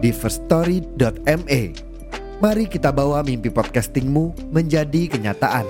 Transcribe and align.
di 0.00 0.16
firststory.me. 0.16 1.60
Mari 2.40 2.64
kita 2.72 2.88
bawa 2.88 3.20
mimpi 3.20 3.52
podcastingmu 3.52 4.48
menjadi 4.48 5.12
kenyataan. 5.12 5.68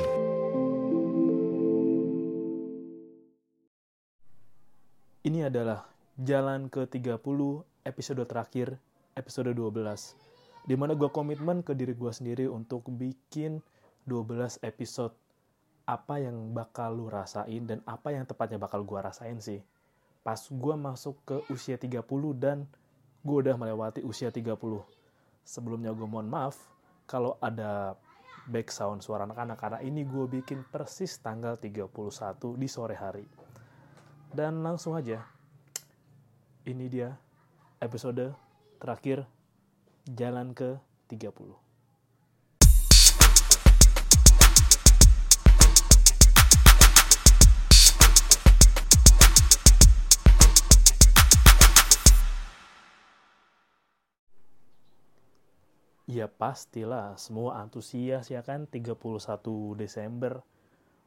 Ini 5.27 5.51
adalah 5.51 5.83
jalan 6.15 6.70
ke-30 6.70 7.19
episode 7.83 8.23
terakhir, 8.23 8.79
episode 9.19 9.51
12. 9.51 10.15
Di 10.62 10.78
mana 10.78 10.95
gue 10.95 11.11
komitmen 11.11 11.67
ke 11.67 11.75
diri 11.75 11.98
gue 11.98 12.15
sendiri 12.15 12.47
untuk 12.47 12.87
bikin 12.87 13.59
12 14.06 14.62
episode. 14.62 15.11
Apa 15.91 16.23
yang 16.23 16.55
bakal 16.55 17.03
lu 17.03 17.11
rasain 17.11 17.67
dan 17.67 17.83
apa 17.83 18.15
yang 18.15 18.23
tepatnya 18.23 18.62
bakal 18.62 18.87
gue 18.87 19.01
rasain 19.03 19.42
sih. 19.42 19.59
Pas 20.23 20.39
gue 20.39 20.75
masuk 20.78 21.19
ke 21.27 21.42
usia 21.51 21.75
30 21.75 21.98
dan 22.39 22.70
gue 23.20 23.37
udah 23.47 23.56
melewati 23.56 24.01
usia 24.05 24.33
30. 24.33 24.56
Sebelumnya 25.45 25.92
gue 25.92 26.09
mohon 26.09 26.28
maaf 26.28 26.56
kalau 27.05 27.36
ada 27.41 27.97
back 28.48 28.72
sound 28.72 29.05
suara 29.05 29.28
anak-anak 29.28 29.58
karena 29.61 29.78
ini 29.84 30.03
gue 30.08 30.25
bikin 30.41 30.64
persis 30.67 31.20
tanggal 31.20 31.61
31 31.61 31.91
di 32.56 32.69
sore 32.69 32.97
hari. 32.97 33.27
Dan 34.31 34.62
langsung 34.62 34.94
aja, 34.94 35.27
ini 36.67 36.86
dia 36.86 37.14
episode 37.83 38.31
terakhir 38.78 39.27
Jalan 40.06 40.56
ke 40.56 40.81
30. 41.12 41.69
Ya 56.11 56.27
pastilah, 56.27 57.14
semua 57.22 57.62
antusias 57.62 58.34
ya 58.34 58.42
kan 58.42 58.66
31 58.66 58.98
Desember. 59.78 60.42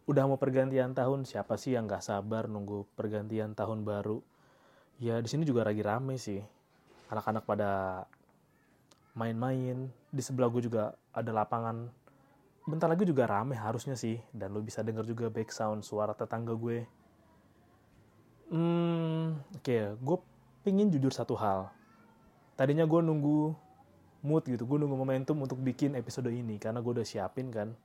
Udah 0.08 0.24
mau 0.32 0.40
pergantian 0.40 0.96
tahun, 0.96 1.28
siapa 1.28 1.60
sih 1.60 1.76
yang 1.76 1.92
gak 1.92 2.08
sabar 2.08 2.48
nunggu 2.48 2.88
pergantian 2.96 3.52
tahun 3.52 3.84
baru? 3.84 4.24
Ya 5.04 5.20
di 5.20 5.28
sini 5.28 5.44
juga 5.44 5.68
lagi 5.68 5.84
rame 5.84 6.16
sih. 6.16 6.40
Anak-anak 7.12 7.44
pada 7.44 7.72
main-main. 9.12 9.92
Di 10.08 10.24
sebelah 10.24 10.48
gue 10.48 10.72
juga 10.72 10.96
ada 11.12 11.36
lapangan. 11.36 11.92
Bentar 12.64 12.88
lagi 12.88 13.04
juga 13.04 13.28
rame 13.28 13.60
harusnya 13.60 14.00
sih. 14.00 14.24
Dan 14.32 14.56
lo 14.56 14.64
bisa 14.64 14.88
denger 14.88 15.04
juga 15.04 15.28
back 15.28 15.52
sound 15.52 15.84
suara 15.84 16.16
tetangga 16.16 16.56
gue. 16.56 16.88
Hmm, 18.56 19.36
oke 19.52 19.68
okay, 19.68 19.92
gue 20.00 20.18
pingin 20.64 20.88
jujur 20.88 21.12
satu 21.12 21.36
hal. 21.36 21.68
Tadinya 22.56 22.88
gue 22.88 23.04
nunggu 23.04 23.52
mood 24.24 24.48
gitu. 24.48 24.64
Gue 24.64 24.80
nunggu 24.80 24.96
momentum 24.96 25.38
untuk 25.44 25.60
bikin 25.60 26.00
episode 26.00 26.32
ini 26.32 26.58
karena 26.58 26.80
gue 26.80 26.92
udah 27.00 27.06
siapin 27.06 27.52
kan 27.52 27.76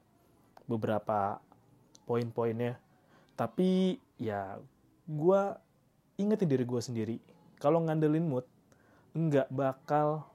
beberapa 0.65 1.43
poin-poinnya. 2.07 2.79
Tapi 3.35 3.99
ya 4.17 4.57
gue 5.05 5.41
ingetin 6.17 6.49
diri 6.49 6.65
gue 6.65 6.81
sendiri. 6.81 7.17
Kalau 7.59 7.83
ngandelin 7.83 8.25
mood 8.25 8.47
nggak 9.13 9.51
bakal 9.51 10.31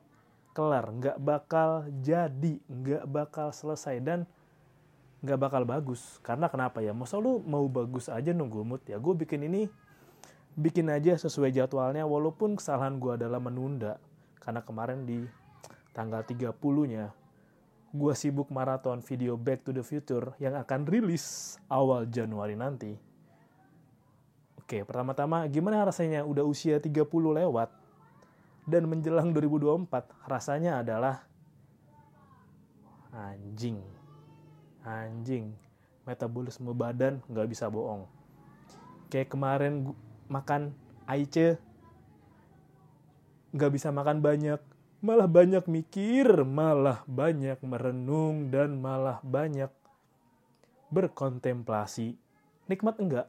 kelar 0.54 0.86
nggak 0.86 1.18
bakal 1.18 1.88
jadi 2.04 2.62
nggak 2.70 3.10
bakal 3.10 3.50
selesai 3.50 3.98
dan 4.04 4.28
nggak 5.24 5.40
bakal 5.40 5.64
bagus. 5.64 6.20
Karena 6.20 6.52
kenapa 6.52 6.84
ya? 6.84 6.92
Masa 6.92 7.16
lu 7.16 7.40
mau 7.48 7.64
bagus 7.72 8.12
aja 8.12 8.36
nunggu 8.36 8.62
mood? 8.68 8.84
Ya 8.86 9.00
gue 9.00 9.16
bikin 9.16 9.48
ini 9.48 9.72
bikin 10.54 10.92
aja 10.92 11.18
sesuai 11.18 11.50
jadwalnya 11.50 12.06
walaupun 12.06 12.60
kesalahan 12.60 13.00
gue 13.00 13.16
adalah 13.16 13.40
menunda. 13.40 13.98
Karena 14.44 14.60
kemarin 14.60 15.08
di 15.08 15.24
tanggal 15.94 16.26
30-nya, 16.26 17.14
gue 17.94 18.14
sibuk 18.18 18.50
maraton 18.50 19.00
video 19.06 19.38
Back 19.38 19.70
to 19.70 19.72
the 19.72 19.86
Future 19.86 20.34
yang 20.42 20.58
akan 20.58 20.90
rilis 20.90 21.56
awal 21.70 22.10
Januari 22.10 22.58
nanti. 22.58 22.98
Oke, 24.58 24.82
pertama-tama 24.82 25.46
gimana 25.46 25.86
rasanya 25.86 26.26
udah 26.26 26.42
usia 26.42 26.82
30 26.82 27.06
lewat 27.14 27.70
dan 28.66 28.90
menjelang 28.90 29.30
2024 29.30 29.86
rasanya 30.26 30.82
adalah 30.82 31.30
anjing. 33.14 33.78
Anjing. 34.82 35.54
Metabolisme 36.04 36.74
badan 36.74 37.22
nggak 37.30 37.48
bisa 37.48 37.70
bohong. 37.70 38.10
Kayak 39.14 39.32
kemarin 39.32 39.94
makan 40.26 40.74
Aice 41.06 41.62
nggak 43.54 43.72
bisa 43.78 43.94
makan 43.94 44.24
banyak 44.24 44.58
malah 45.04 45.28
banyak 45.28 45.68
mikir, 45.68 46.48
malah 46.48 47.04
banyak 47.04 47.60
merenung, 47.60 48.48
dan 48.48 48.80
malah 48.80 49.20
banyak 49.20 49.68
berkontemplasi. 50.96 52.16
Nikmat 52.72 52.96
enggak? 53.04 53.28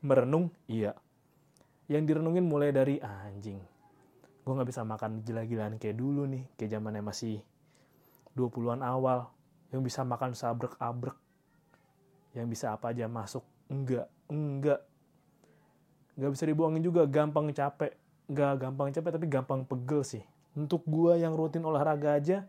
Merenung? 0.00 0.48
Iya. 0.64 0.96
Yang 1.92 2.02
direnungin 2.16 2.48
mulai 2.48 2.72
dari 2.72 2.96
anjing. 2.96 3.60
Gue 4.40 4.52
gak 4.56 4.72
bisa 4.72 4.88
makan 4.88 5.20
gila-gilaan 5.20 5.76
kayak 5.76 6.00
dulu 6.00 6.24
nih, 6.24 6.48
kayak 6.56 6.80
zamannya 6.80 7.04
masih 7.04 7.44
20-an 8.32 8.80
awal. 8.80 9.28
Yang 9.76 9.92
bisa 9.92 10.00
makan 10.00 10.32
sabrek-abrek. 10.32 11.18
Yang 12.32 12.46
bisa 12.56 12.72
apa 12.72 12.96
aja 12.96 13.04
masuk. 13.04 13.44
Enggak, 13.68 14.08
enggak. 14.32 14.80
Gak 16.16 16.32
bisa 16.32 16.48
dibuangin 16.48 16.80
juga, 16.80 17.04
gampang 17.04 17.52
capek. 17.52 17.92
Gak 18.32 18.64
gampang 18.64 18.88
capek, 18.96 19.12
tapi 19.12 19.26
gampang 19.28 19.60
pegel 19.68 20.00
sih 20.00 20.24
untuk 20.56 20.82
gua 20.88 21.20
yang 21.20 21.36
rutin 21.36 21.62
olahraga 21.62 22.16
aja, 22.16 22.48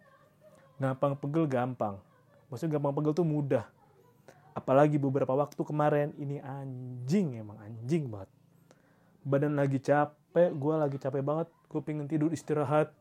gampang 0.80 1.20
pegel 1.20 1.46
gampang. 1.46 2.00
Maksudnya 2.48 2.80
gampang 2.80 2.96
pegel 2.96 3.14
tuh 3.14 3.28
mudah. 3.28 3.68
Apalagi 4.56 4.98
beberapa 4.98 5.36
waktu 5.36 5.60
kemarin, 5.62 6.16
ini 6.18 6.42
anjing 6.42 7.38
emang 7.38 7.60
anjing 7.62 8.10
banget. 8.10 8.32
Badan 9.28 9.60
lagi 9.60 9.78
capek, 9.84 10.56
gua 10.56 10.88
lagi 10.88 10.98
capek 10.98 11.22
banget. 11.22 11.52
Gue 11.68 11.84
pengen 11.84 12.08
tidur 12.08 12.32
istirahat. 12.32 12.96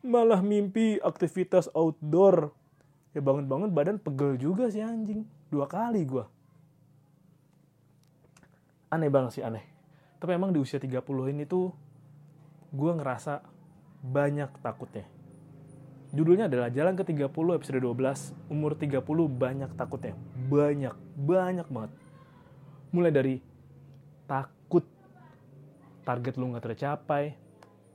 Malah 0.00 0.40
mimpi 0.40 0.96
aktivitas 1.04 1.68
outdoor. 1.76 2.50
Ya 3.12 3.20
bangun-bangun 3.20 3.70
badan 3.70 4.00
pegel 4.00 4.40
juga 4.40 4.72
sih 4.72 4.80
anjing. 4.80 5.28
Dua 5.52 5.68
kali 5.68 6.02
gua. 6.08 6.26
Aneh 8.88 9.12
banget 9.12 9.36
sih 9.36 9.44
aneh. 9.44 9.62
Tapi 10.16 10.32
emang 10.32 10.48
di 10.48 10.58
usia 10.58 10.80
30 10.80 11.04
ini 11.28 11.44
tuh 11.44 11.70
gue 12.72 12.92
ngerasa 12.92 13.44
banyak 14.02 14.50
takutnya. 14.60 15.06
Judulnya 16.14 16.46
adalah 16.46 16.70
Jalan 16.70 16.96
ke-30 16.96 17.28
episode 17.56 17.80
12, 17.82 18.52
umur 18.52 18.72
30 18.78 19.02
banyak 19.26 19.70
takutnya. 19.74 20.14
Banyak, 20.48 20.94
banyak 21.18 21.66
banget. 21.68 21.92
Mulai 22.94 23.12
dari 23.12 23.34
takut 24.30 24.86
target 26.06 26.38
lu 26.38 26.54
gak 26.54 26.72
tercapai, 26.72 27.34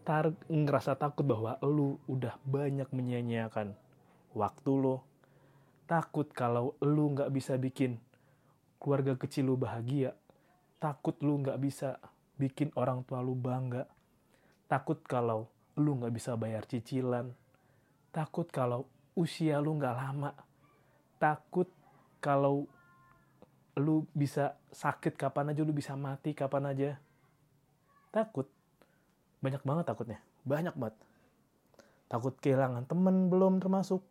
tar 0.03 0.35
ngerasa 0.51 0.99
takut 0.99 1.23
bahwa 1.23 1.55
lu 1.63 1.95
udah 2.11 2.35
banyak 2.43 2.91
menyia-nyiakan 2.91 3.71
waktu 4.35 4.71
lo, 4.75 5.07
takut 5.87 6.27
kalau 6.35 6.75
lu 6.83 7.15
gak 7.15 7.31
bisa 7.31 7.55
bikin 7.55 7.95
keluarga 8.83 9.15
kecil 9.15 9.47
lu 9.47 9.55
bahagia, 9.55 10.11
takut 10.83 11.15
lu 11.23 11.39
gak 11.39 11.57
bisa 11.63 11.97
bikin 12.35 12.75
orang 12.75 13.07
tua 13.07 13.23
lu 13.23 13.37
bangga, 13.37 13.87
takut 14.67 14.99
kalau 15.07 15.47
lu 15.79 15.99
nggak 15.99 16.13
bisa 16.15 16.35
bayar 16.35 16.67
cicilan, 16.67 17.31
takut 18.11 18.47
kalau 18.51 18.87
usia 19.15 19.59
lu 19.59 19.75
nggak 19.79 19.95
lama, 19.95 20.31
takut 21.21 21.67
kalau 22.19 22.67
lu 23.79 24.03
bisa 24.11 24.59
sakit 24.71 25.15
kapan 25.15 25.55
aja, 25.55 25.61
lu 25.63 25.71
bisa 25.71 25.95
mati 25.95 26.35
kapan 26.35 26.71
aja. 26.71 26.89
Takut. 28.11 28.47
Banyak 29.39 29.63
banget 29.63 29.85
takutnya. 29.87 30.19
Banyak 30.43 30.75
banget. 30.75 30.95
Takut 32.11 32.35
kehilangan 32.35 32.83
temen 32.85 33.31
belum 33.31 33.63
termasuk. 33.63 34.03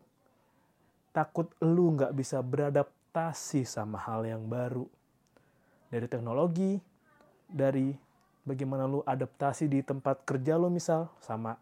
Takut 1.12 1.52
lu 1.60 1.92
nggak 1.92 2.16
bisa 2.16 2.40
beradaptasi 2.40 3.68
sama 3.68 4.00
hal 4.00 4.24
yang 4.24 4.48
baru. 4.48 4.88
Dari 5.92 6.06
teknologi, 6.08 6.80
dari 7.44 7.92
bagaimana 8.44 8.88
lu 8.88 9.04
adaptasi 9.04 9.69
di 9.69 9.81
tempat 9.84 10.25
kerja 10.25 10.56
lu 10.56 10.72
misal 10.72 11.12
sama 11.20 11.56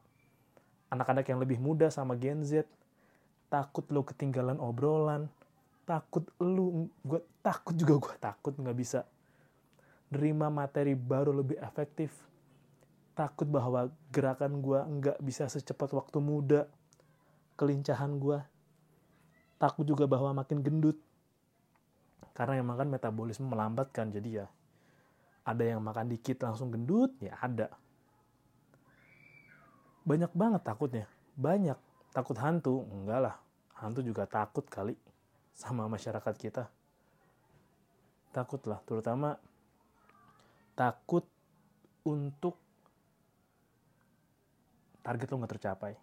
anak-anak 0.88 1.26
yang 1.28 1.40
lebih 1.42 1.58
muda 1.60 1.90
sama 1.92 2.16
Gen 2.16 2.44
Z. 2.46 2.64
Takut 3.48 3.84
lo 3.88 4.04
ketinggalan 4.04 4.60
obrolan. 4.60 5.28
Takut 5.88 6.28
lu 6.40 6.92
gue 7.00 7.20
takut 7.40 7.72
juga 7.72 7.96
gue 7.96 8.14
takut 8.20 8.52
nggak 8.52 8.76
bisa 8.76 9.08
nerima 10.12 10.52
materi 10.52 10.92
baru 10.92 11.32
lebih 11.32 11.56
efektif. 11.64 12.12
Takut 13.16 13.48
bahwa 13.48 13.88
gerakan 14.12 14.60
gue 14.60 14.78
nggak 14.78 15.18
bisa 15.24 15.48
secepat 15.48 15.90
waktu 15.96 16.20
muda. 16.20 16.68
Kelincahan 17.56 18.14
gue 18.20 18.38
takut 19.56 19.82
juga 19.88 20.04
bahwa 20.04 20.44
makin 20.44 20.60
gendut. 20.60 21.00
Karena 22.36 22.60
emang 22.60 22.78
kan 22.78 22.86
metabolisme 22.86 23.48
melambat 23.50 23.90
kan 23.90 24.14
jadi 24.14 24.44
ya 24.44 24.46
ada 25.48 25.64
yang 25.64 25.80
makan 25.80 26.12
dikit 26.12 26.44
langsung 26.44 26.68
gendut 26.68 27.16
ya 27.24 27.32
ada. 27.40 27.72
Banyak 30.04 30.32
banget 30.36 30.60
takutnya. 30.60 31.06
Banyak. 31.40 31.80
Takut 32.12 32.36
hantu? 32.36 32.84
Enggak 32.92 33.20
lah. 33.24 33.36
Hantu 33.80 34.04
juga 34.04 34.28
takut 34.28 34.68
kali 34.68 34.92
sama 35.56 35.88
masyarakat 35.88 36.34
kita. 36.36 36.68
Takut 38.28 38.60
lah 38.68 38.84
terutama 38.84 39.40
takut 40.76 41.24
untuk 42.04 42.60
target 45.00 45.32
lo 45.32 45.40
nggak 45.40 45.52
tercapai. 45.56 45.96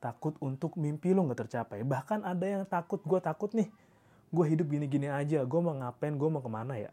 Takut 0.00 0.40
untuk 0.40 0.80
mimpi 0.80 1.12
lo 1.12 1.28
nggak 1.28 1.44
tercapai. 1.44 1.84
Bahkan 1.84 2.24
ada 2.24 2.46
yang 2.48 2.64
takut 2.64 3.04
gue 3.04 3.20
takut 3.20 3.52
nih. 3.52 3.68
Gue 4.32 4.44
hidup 4.48 4.72
gini-gini 4.72 5.12
aja 5.12 5.44
gue 5.44 5.60
mau 5.60 5.76
ngapain 5.76 6.16
gue 6.16 6.28
mau 6.32 6.40
ke 6.40 6.48
mana 6.48 6.80
ya 6.80 6.90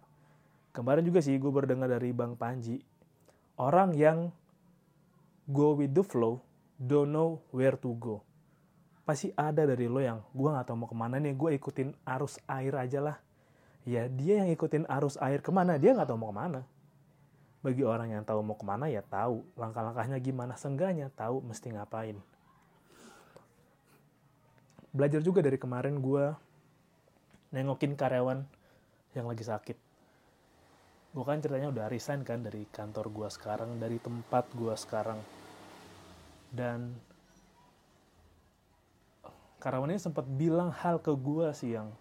kemarin 0.74 1.06
juga 1.06 1.22
sih 1.22 1.38
gue 1.38 1.52
berdengar 1.54 1.88
dari 1.88 2.10
bang 2.10 2.34
Panji 2.34 2.82
orang 3.62 3.94
yang 3.94 4.34
go 5.46 5.78
with 5.78 5.94
the 5.94 6.02
flow 6.02 6.42
don't 6.82 7.14
know 7.14 7.40
where 7.54 7.78
to 7.78 7.94
go. 8.02 8.26
Pasti 9.04 9.30
ada 9.36 9.68
dari 9.68 9.86
lo 9.86 10.00
yang 10.00 10.24
gue 10.32 10.50
nggak 10.50 10.66
tahu 10.68 10.78
mau 10.80 10.90
ke 10.90 10.96
mana 10.98 11.20
nih 11.22 11.36
gue 11.36 11.50
ikutin 11.60 11.94
arus 12.08 12.40
air 12.50 12.74
aja 12.74 13.00
lah. 13.00 13.18
Ya 13.84 14.08
dia 14.08 14.44
yang 14.44 14.50
ikutin 14.50 14.88
arus 14.88 15.20
air 15.20 15.44
ke 15.44 15.52
mana? 15.52 15.76
Dia 15.76 15.94
nggak 15.94 16.08
tahu 16.10 16.20
mau 16.20 16.32
ke 16.32 16.38
mana. 16.40 16.62
Bagi 17.64 17.84
orang 17.84 18.12
yang 18.12 18.24
tahu 18.24 18.40
mau 18.44 18.56
ke 18.56 18.66
mana 18.66 18.88
ya 18.92 19.04
tahu 19.04 19.44
langkah-langkahnya 19.56 20.20
gimana 20.20 20.56
sengganya 20.56 21.12
tahu 21.14 21.44
mesti 21.44 21.72
ngapain. 21.72 22.18
Belajar 24.96 25.20
juga 25.20 25.44
dari 25.44 25.60
kemarin 25.60 26.00
gue 26.00 26.26
nengokin 27.52 27.94
karyawan 27.94 28.46
yang 29.14 29.30
lagi 29.30 29.46
sakit 29.46 29.93
gue 31.14 31.22
kan 31.22 31.38
ceritanya 31.38 31.70
udah 31.70 31.86
resign 31.94 32.26
kan 32.26 32.42
dari 32.42 32.66
kantor 32.74 33.14
gue 33.14 33.30
sekarang 33.30 33.78
dari 33.78 34.02
tempat 34.02 34.50
gue 34.58 34.74
sekarang. 34.74 35.22
Dan 36.50 36.98
karyawan 39.62 39.94
sempat 40.02 40.26
bilang 40.26 40.74
hal 40.74 40.98
ke 40.98 41.14
gue 41.14 41.54
sih 41.54 41.78
yang 41.78 41.94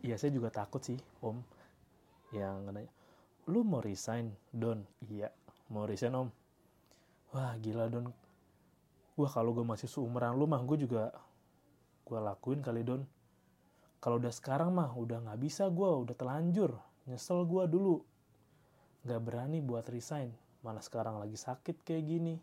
iya 0.00 0.16
saya 0.16 0.32
juga 0.32 0.48
takut 0.48 0.80
sih 0.80 0.96
om. 1.20 1.44
Yang 2.32 2.56
nanya 2.72 2.92
lu 3.52 3.60
mau 3.60 3.84
resign 3.84 4.32
don? 4.48 4.80
Iya 5.04 5.28
mau 5.68 5.84
resign 5.84 6.16
om. 6.16 6.32
Wah 7.36 7.52
gila 7.60 7.92
don. 7.92 8.08
Wah 9.20 9.28
kalau 9.28 9.52
gue 9.52 9.64
masih 9.64 9.92
seumuran 9.92 10.32
lu 10.40 10.48
mah 10.48 10.64
gue 10.64 10.88
juga 10.88 11.12
gue 12.08 12.16
lakuin 12.16 12.64
kali 12.64 12.80
don. 12.80 13.04
Kalau 14.00 14.16
udah 14.16 14.32
sekarang 14.32 14.72
mah 14.72 14.96
udah 14.96 15.20
nggak 15.20 15.36
bisa 15.36 15.68
gue 15.68 15.84
udah 15.84 16.16
telanjur 16.16 16.80
nyesel 17.08 17.44
gue 17.44 17.64
dulu. 17.68 17.96
Nggak 19.04 19.20
berani 19.20 19.58
buat 19.60 19.84
resign. 19.88 20.32
Malah 20.64 20.80
sekarang 20.80 21.20
lagi 21.20 21.36
sakit 21.36 21.84
kayak 21.84 22.04
gini. 22.04 22.34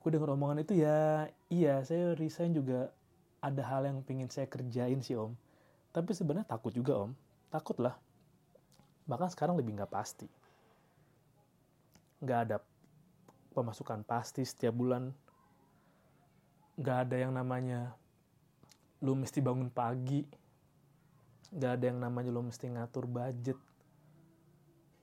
Gue 0.00 0.10
denger 0.14 0.32
omongan 0.32 0.64
itu 0.64 0.80
ya 0.80 1.28
iya 1.52 1.82
saya 1.84 2.16
resign 2.16 2.56
juga 2.56 2.88
ada 3.42 3.62
hal 3.66 3.84
yang 3.88 4.00
pengen 4.06 4.30
saya 4.30 4.46
kerjain 4.46 5.02
sih 5.02 5.18
om. 5.18 5.34
Tapi 5.90 6.14
sebenarnya 6.14 6.46
takut 6.46 6.70
juga 6.70 7.08
om. 7.08 7.12
Takut 7.50 7.76
lah 7.82 7.98
bahkan 9.10 9.26
sekarang 9.26 9.58
lebih 9.58 9.74
nggak 9.74 9.90
pasti. 9.90 10.30
Nggak 12.22 12.40
ada 12.46 12.56
pemasukan 13.50 14.06
pasti 14.06 14.46
setiap 14.46 14.70
bulan. 14.70 15.10
Nggak 16.78 16.98
ada 17.10 17.16
yang 17.18 17.34
namanya 17.34 17.90
lu 19.02 19.18
mesti 19.18 19.42
bangun 19.42 19.66
pagi 19.66 20.22
nggak 21.50 21.72
ada 21.78 21.84
yang 21.90 21.98
namanya 21.98 22.30
lu 22.30 22.46
mesti 22.46 22.70
ngatur 22.70 23.10
budget. 23.10 23.58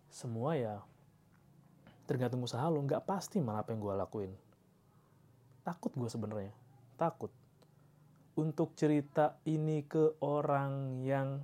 Semua 0.08 0.56
ya 0.56 0.80
tergantung 2.08 2.48
usaha 2.48 2.64
lu 2.72 2.80
nggak 2.88 3.04
pasti 3.04 3.44
malah 3.44 3.68
apa 3.68 3.76
yang 3.76 3.84
gue 3.84 3.94
lakuin. 3.94 4.32
Takut 5.68 5.92
gue 5.92 6.08
sebenarnya. 6.08 6.56
Takut. 6.96 7.30
Untuk 8.38 8.78
cerita 8.80 9.42
ini 9.44 9.84
ke 9.84 10.22
orang 10.24 11.04
yang 11.04 11.44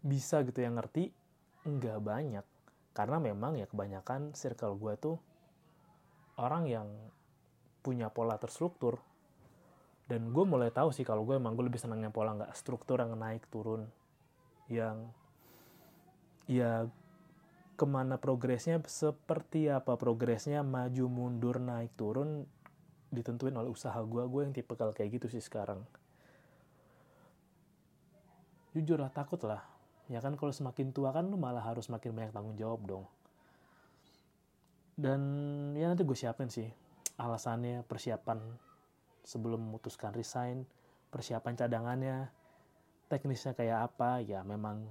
bisa 0.00 0.40
gitu 0.46 0.64
yang 0.64 0.80
ngerti 0.80 1.12
nggak 1.68 1.98
banyak. 2.00 2.46
Karena 2.96 3.20
memang 3.20 3.60
ya 3.60 3.68
kebanyakan 3.68 4.32
circle 4.32 4.80
gue 4.80 4.94
tuh 4.96 5.16
orang 6.40 6.64
yang 6.64 6.88
punya 7.84 8.08
pola 8.08 8.40
terstruktur 8.40 9.00
dan 10.10 10.34
gue 10.34 10.44
mulai 10.44 10.74
tahu 10.74 10.90
sih 10.90 11.06
kalau 11.06 11.22
gue 11.22 11.38
emang 11.38 11.54
gue 11.54 11.70
lebih 11.70 11.78
senangnya 11.78 12.10
pola 12.10 12.34
nggak 12.34 12.58
struktur 12.58 12.98
yang 12.98 13.14
naik 13.14 13.46
turun 13.46 13.86
yang 14.66 15.14
ya 16.50 16.90
ke 17.80 17.88
mana 17.88 18.20
progresnya, 18.20 18.76
seperti 18.84 19.72
apa 19.72 19.96
progresnya, 19.96 20.60
maju 20.60 21.08
mundur 21.08 21.56
naik 21.56 21.96
turun 21.96 22.44
ditentuin 23.08 23.56
oleh 23.56 23.72
usaha 23.72 23.96
gue. 24.04 24.20
Gue 24.28 24.44
yang 24.44 24.52
tipe 24.52 24.76
kayak 24.76 25.08
gitu 25.16 25.32
sih 25.32 25.40
sekarang. 25.40 25.80
Jujur 28.76 29.00
lah 29.00 29.08
takut 29.08 29.40
lah. 29.48 29.64
Ya 30.12 30.20
kan 30.20 30.36
kalau 30.36 30.52
semakin 30.52 30.92
tua 30.92 31.08
kan 31.16 31.24
lu 31.32 31.40
malah 31.40 31.64
harus 31.64 31.88
makin 31.88 32.12
banyak 32.12 32.36
tanggung 32.36 32.60
jawab 32.60 32.84
dong. 32.84 33.04
Dan 35.00 35.20
ya 35.72 35.88
nanti 35.88 36.04
gue 36.04 36.18
siapin 36.18 36.52
sih 36.52 36.68
alasannya 37.16 37.80
persiapan 37.88 38.44
sebelum 39.24 39.60
memutuskan 39.60 40.12
resign, 40.16 40.64
persiapan 41.10 41.54
cadangannya, 41.58 42.18
teknisnya 43.10 43.52
kayak 43.58 43.92
apa, 43.92 44.22
ya 44.22 44.46
memang 44.46 44.86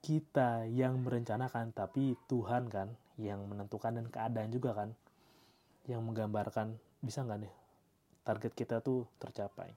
kita 0.00 0.64
yang 0.64 1.04
merencanakan 1.04 1.76
tapi 1.76 2.16
Tuhan 2.24 2.72
kan 2.72 2.88
yang 3.20 3.44
menentukan 3.44 4.00
dan 4.00 4.08
keadaan 4.08 4.48
juga 4.48 4.72
kan 4.72 4.90
yang 5.84 6.00
menggambarkan. 6.00 6.72
Bisa 7.04 7.24
nggak 7.24 7.40
nih 7.44 7.54
target 8.24 8.52
kita 8.56 8.80
tuh 8.80 9.04
tercapai? 9.20 9.72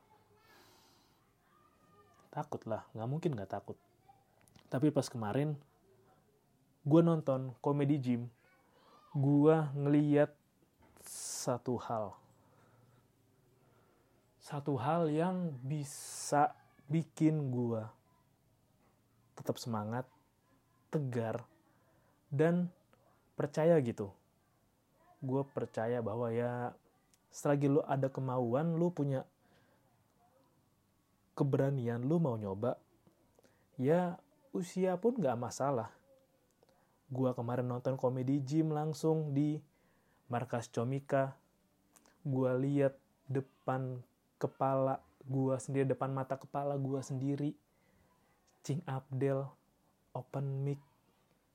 Takut 2.31 2.63
lah 2.63 2.87
nggak 2.95 3.09
mungkin 3.11 3.35
nggak 3.35 3.51
takut. 3.51 3.75
Tapi 4.71 4.89
pas 4.89 5.05
kemarin 5.11 5.59
gue 6.83 7.01
nonton 7.03 7.55
komedi 7.63 7.95
gym 7.95 8.27
gue 9.13 9.55
ngeliat 9.77 10.33
satu 11.05 11.79
hal 11.79 12.17
satu 14.43 14.75
hal 14.75 15.07
yang 15.07 15.55
bisa 15.63 16.51
bikin 16.91 17.47
gue 17.47 17.79
tetap 19.39 19.55
semangat, 19.55 20.03
tegar, 20.91 21.47
dan 22.27 22.67
percaya 23.39 23.79
gitu. 23.79 24.11
Gue 25.23 25.47
percaya 25.47 26.03
bahwa 26.03 26.27
ya 26.29 26.75
selagi 27.31 27.71
lu 27.71 27.81
ada 27.87 28.11
kemauan, 28.11 28.75
lu 28.75 28.91
punya 28.91 29.23
keberanian, 31.39 32.03
lu 32.03 32.19
mau 32.19 32.35
nyoba, 32.35 32.77
ya 33.79 34.19
usia 34.51 34.99
pun 34.99 35.17
gak 35.17 35.39
masalah. 35.39 35.89
Gue 37.09 37.31
kemarin 37.31 37.71
nonton 37.71 37.95
komedi 37.95 38.43
gym 38.43 38.75
langsung 38.75 39.31
di 39.31 39.57
markas 40.27 40.67
Comika. 40.67 41.39
Gue 42.27 42.51
lihat 42.59 42.99
depan 43.31 44.03
kepala 44.43 44.99
gue 45.23 45.55
sendiri, 45.55 45.87
depan 45.87 46.11
mata 46.11 46.35
kepala 46.35 46.75
gue 46.75 46.99
sendiri. 46.99 47.51
Cing 48.63 48.83
Abdel 48.83 49.47
open 50.11 50.67
mic 50.67 50.79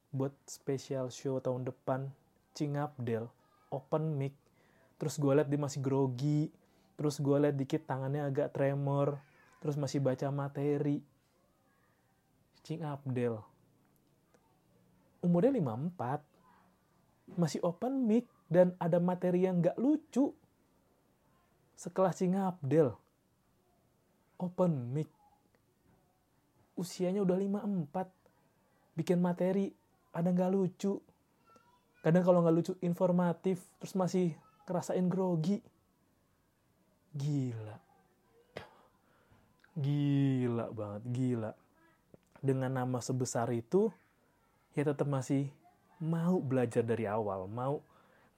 buat 0.09 0.33
special 0.49 1.13
show 1.13 1.37
tahun 1.45 1.69
depan. 1.69 2.09
Cing 2.57 2.81
Abdel 2.81 3.29
open 3.69 4.17
mic. 4.17 4.33
Terus 4.97 5.21
gue 5.21 5.33
liat 5.37 5.53
dia 5.53 5.61
masih 5.61 5.85
grogi. 5.85 6.49
Terus 6.97 7.21
gue 7.21 7.37
liat 7.37 7.57
dikit 7.57 7.85
tangannya 7.85 8.25
agak 8.25 8.57
tremor. 8.57 9.21
Terus 9.61 9.77
masih 9.77 10.01
baca 10.01 10.33
materi. 10.33 11.05
Cing 12.65 12.81
Abdel 12.81 13.41
umurnya 15.23 15.51
54 15.51 17.37
masih 17.37 17.61
open 17.67 18.07
mic 18.07 18.25
dan 18.49 18.73
ada 18.81 18.97
materi 19.03 19.45
yang 19.45 19.61
gak 19.61 19.77
lucu 19.77 20.33
sekelas 21.79 22.19
Cing 22.19 22.35
Abdel. 22.35 22.91
Open 24.43 24.91
mic. 24.91 25.07
Usianya 26.75 27.23
udah 27.23 27.39
54 27.39 28.99
bikin 28.99 29.23
materi 29.23 29.71
ada 30.11 30.35
nggak 30.35 30.51
lucu? 30.51 30.99
Kadang 32.03 32.27
kalau 32.27 32.43
nggak 32.43 32.57
lucu 32.59 32.73
informatif 32.83 33.63
terus 33.79 33.95
masih 33.95 34.35
kerasain 34.67 35.07
grogi. 35.07 35.63
Gila. 37.15 37.79
Gila 39.79 40.67
banget 40.75 41.03
gila. 41.15 41.53
Dengan 42.39 42.83
nama 42.83 42.99
sebesar 42.99 43.51
itu 43.55 43.91
ya 44.75 44.83
tetap 44.83 45.07
masih 45.07 45.51
mau 46.03 46.43
belajar 46.43 46.83
dari 46.83 47.07
awal. 47.07 47.51
Mau 47.51 47.83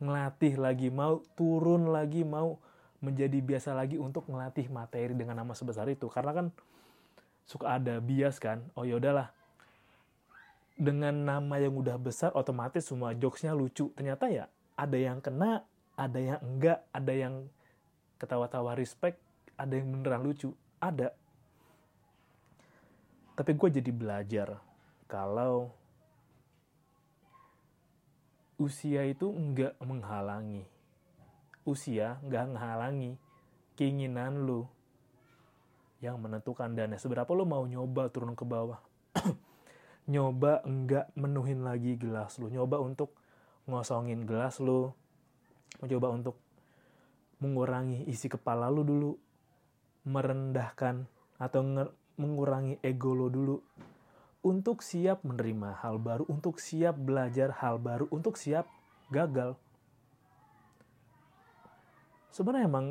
ngelatih 0.01 0.57
lagi 0.57 0.89
mau 0.89 1.21
turun 1.37 1.93
lagi 1.93 2.25
mau 2.25 2.57
menjadi 3.01 3.41
biasa 3.41 3.73
lagi 3.73 3.97
untuk 3.97 4.29
ngelatih 4.29 4.69
materi 4.69 5.17
dengan 5.17 5.41
nama 5.41 5.57
sebesar 5.57 5.89
itu. 5.89 6.07
Karena 6.13 6.37
kan 6.37 6.47
suka 7.49 7.81
ada 7.81 7.99
bias 7.99 8.37
kan 8.37 8.63
oh 8.77 8.85
ya 8.85 9.01
udahlah. 9.01 9.33
Dengan 10.81 11.13
nama 11.13 11.61
yang 11.61 11.77
udah 11.77 12.01
besar 12.01 12.33
otomatis 12.33 12.89
semua 12.89 13.13
jokesnya 13.13 13.53
lucu. 13.53 13.93
Ternyata 13.97 14.29
ya 14.33 14.49
ada 14.77 14.97
yang 14.97 15.21
kena 15.21 15.65
ada 15.97 16.17
yang 16.17 16.41
enggak 16.41 16.81
ada 16.93 17.13
yang 17.13 17.35
ketawa-tawa 18.17 18.77
respect 18.77 19.21
ada 19.61 19.77
yang 19.77 19.93
beneran 19.93 20.25
lucu. 20.25 20.57
Ada. 20.81 21.13
Tapi 23.37 23.53
gue 23.53 23.69
jadi 23.81 23.93
belajar 23.93 24.49
kalau 25.05 25.73
usia 28.61 29.05
itu 29.09 29.29
enggak 29.33 29.77
menghalangi 29.81 30.69
usia 31.69 32.21
enggak 32.25 32.49
menghalangi 32.49 33.17
keinginan 33.77 34.45
lu 34.45 34.69
yang 36.01 36.17
menentukan 36.17 36.73
dan 36.73 36.97
seberapa 36.97 37.29
lu 37.37 37.45
mau 37.45 37.65
nyoba 37.69 38.09
turun 38.09 38.33
ke 38.33 38.45
bawah. 38.45 38.81
Nyoba 40.11 40.65
enggak 40.65 41.13
menuhin 41.13 41.61
lagi 41.61 41.95
gelas 42.01 42.41
lu. 42.41 42.49
Nyoba 42.49 42.81
untuk 42.81 43.13
ngosongin 43.69 44.25
gelas 44.25 44.59
lu. 44.59 44.91
Mencoba 45.79 46.09
untuk 46.11 46.37
mengurangi 47.45 48.09
isi 48.09 48.33
kepala 48.33 48.73
lu 48.73 48.83
dulu. 48.83 49.13
Merendahkan 50.09 51.05
atau 51.37 51.61
mengurangi 52.17 52.81
ego 52.81 53.13
lo 53.13 53.29
dulu. 53.29 53.57
Untuk 54.41 54.81
siap 54.81 55.21
menerima 55.21 55.85
hal 55.85 56.01
baru, 56.01 56.25
untuk 56.33 56.57
siap 56.65 56.97
belajar 56.97 57.53
hal 57.61 57.77
baru, 57.77 58.09
untuk 58.09 58.41
siap 58.41 58.65
gagal. 59.13 59.53
Sebenarnya 62.31 62.67
emang 62.67 62.87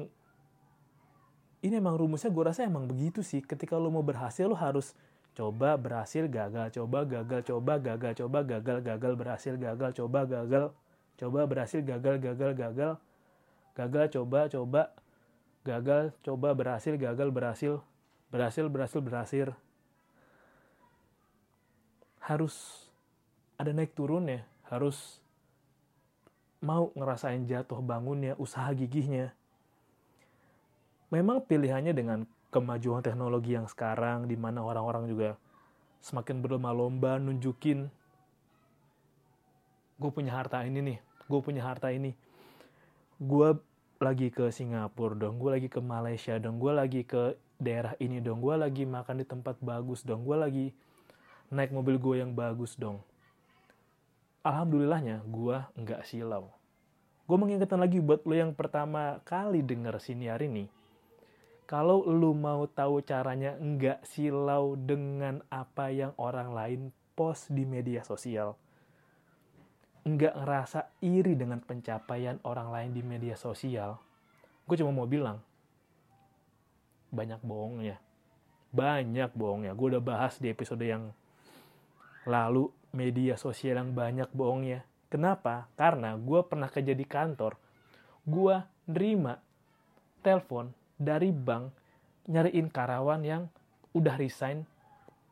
ini 1.60 1.76
emang 1.76 2.00
rumusnya 2.00 2.32
gue 2.32 2.44
rasa 2.44 2.64
emang 2.64 2.88
begitu 2.88 3.20
sih. 3.20 3.44
Ketika 3.44 3.76
lo 3.76 3.92
mau 3.92 4.04
berhasil 4.04 4.48
lo 4.48 4.56
harus 4.56 4.96
coba 5.36 5.76
berhasil 5.76 6.28
gagal, 6.28 6.72
coba 6.76 7.04
gagal, 7.04 7.42
coba 7.48 7.74
gagal, 7.80 8.14
coba 8.20 8.40
gagal, 8.44 8.78
gagal 8.84 9.14
berhasil, 9.16 9.54
gagal, 9.56 9.92
coba 9.96 10.20
gagal, 10.28 10.64
coba 11.20 11.40
berhasil, 11.48 11.80
gagal, 11.84 12.16
gagal, 12.20 12.52
gagal, 12.56 12.94
gagal, 13.76 14.06
coba, 14.12 14.40
coba, 14.52 14.82
gagal, 15.64 16.04
coba 16.24 16.50
berhasil, 16.56 16.94
gagal, 16.96 17.28
berhasil, 17.32 17.74
berhasil 18.30 18.66
berhasil 18.70 19.02
berhasil 19.02 19.48
harus 22.22 22.86
ada 23.58 23.74
naik 23.74 23.98
turun 23.98 24.30
ya 24.30 24.46
harus 24.70 25.18
mau 26.60 26.92
ngerasain 26.96 27.48
jatuh 27.48 27.80
bangunnya 27.80 28.36
usaha 28.36 28.68
gigihnya. 28.76 29.32
Memang 31.10 31.42
pilihannya 31.44 31.96
dengan 31.96 32.20
kemajuan 32.54 33.02
teknologi 33.02 33.58
yang 33.58 33.66
sekarang 33.66 34.30
di 34.30 34.38
mana 34.38 34.62
orang-orang 34.62 35.10
juga 35.10 35.30
semakin 36.00 36.40
berlomba-lomba 36.40 37.20
nunjukin 37.20 37.92
gue 40.00 40.12
punya 40.16 40.32
harta 40.32 40.64
ini 40.64 40.80
nih 40.80 40.98
gue 41.28 41.40
punya 41.44 41.62
harta 41.66 41.92
ini. 41.92 42.16
Gue 43.20 43.52
lagi 44.00 44.32
ke 44.32 44.48
Singapura 44.48 45.12
dong 45.12 45.44
gue 45.44 45.52
lagi 45.52 45.68
ke 45.68 45.84
Malaysia 45.84 46.40
dong 46.40 46.56
gue 46.56 46.72
lagi 46.72 47.04
ke 47.04 47.36
daerah 47.60 47.92
ini 48.00 48.24
dong 48.24 48.40
gue 48.40 48.56
lagi 48.56 48.88
makan 48.88 49.20
di 49.20 49.26
tempat 49.28 49.60
bagus 49.60 50.08
dong 50.08 50.24
gue 50.24 50.40
lagi 50.40 50.68
naik 51.52 51.76
mobil 51.76 52.00
gue 52.00 52.24
yang 52.24 52.32
bagus 52.32 52.80
dong 52.80 53.04
alhamdulillahnya 54.46 55.24
gue 55.28 55.58
nggak 55.80 56.02
silau 56.08 56.54
gue 57.30 57.38
mengingatkan 57.38 57.80
lagi 57.80 58.02
buat 58.02 58.26
lo 58.26 58.36
yang 58.36 58.54
pertama 58.56 59.22
kali 59.28 59.62
denger 59.62 60.00
siniar 60.02 60.40
ini 60.42 60.72
kalau 61.70 62.02
lo 62.08 62.34
mau 62.34 62.66
tahu 62.66 63.06
caranya 63.06 63.54
nggak 63.60 64.02
silau 64.08 64.74
dengan 64.74 65.46
apa 65.54 65.94
yang 65.94 66.18
orang 66.18 66.50
lain 66.52 66.82
post 67.14 67.52
di 67.52 67.68
media 67.68 68.02
sosial 68.02 68.56
nggak 70.08 70.34
ngerasa 70.34 70.90
iri 71.04 71.36
dengan 71.36 71.62
pencapaian 71.62 72.42
orang 72.48 72.72
lain 72.72 72.92
di 72.96 73.04
media 73.04 73.38
sosial 73.38 74.00
gue 74.66 74.76
cuma 74.80 74.96
mau 74.96 75.06
bilang 75.06 75.44
banyak 77.10 77.42
bohongnya. 77.42 77.98
Banyak 78.70 79.34
bohongnya. 79.34 79.74
Gue 79.74 79.98
udah 79.98 80.04
bahas 80.04 80.38
di 80.38 80.54
episode 80.54 80.86
yang 80.86 81.10
lalu 82.30 82.70
media 82.96 83.36
sosial 83.40 83.80
yang 83.82 83.92
banyak 83.94 84.30
bohongnya. 84.34 84.86
Kenapa? 85.10 85.70
Karena 85.74 86.14
gue 86.18 86.42
pernah 86.46 86.70
kerja 86.70 86.94
di 86.94 87.06
kantor. 87.06 87.58
Gue 88.26 88.56
nerima 88.90 89.38
telepon 90.22 90.70
dari 91.00 91.34
bank 91.34 91.74
nyariin 92.30 92.70
karyawan 92.70 93.22
yang 93.26 93.44
udah 93.96 94.16
resign 94.20 94.66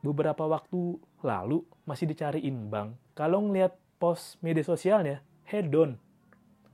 beberapa 0.01 0.49
waktu 0.49 0.97
lalu 1.21 1.61
masih 1.85 2.09
dicariin 2.09 2.69
bank. 2.69 2.97
Kalau 3.13 3.45
ngeliat 3.45 3.73
post 4.01 4.41
media 4.41 4.65
sosialnya, 4.65 5.21
head 5.45 5.69
on. 5.73 5.97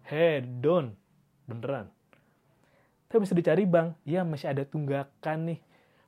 Head 0.08 0.64
on. 0.64 0.96
Beneran 1.44 1.92
tapi 3.14 3.30
bisa 3.30 3.38
dicari 3.38 3.70
bang, 3.70 3.94
ya 4.10 4.26
masih 4.26 4.50
ada 4.50 4.66
tunggakan 4.66 5.54
nih, 5.54 5.62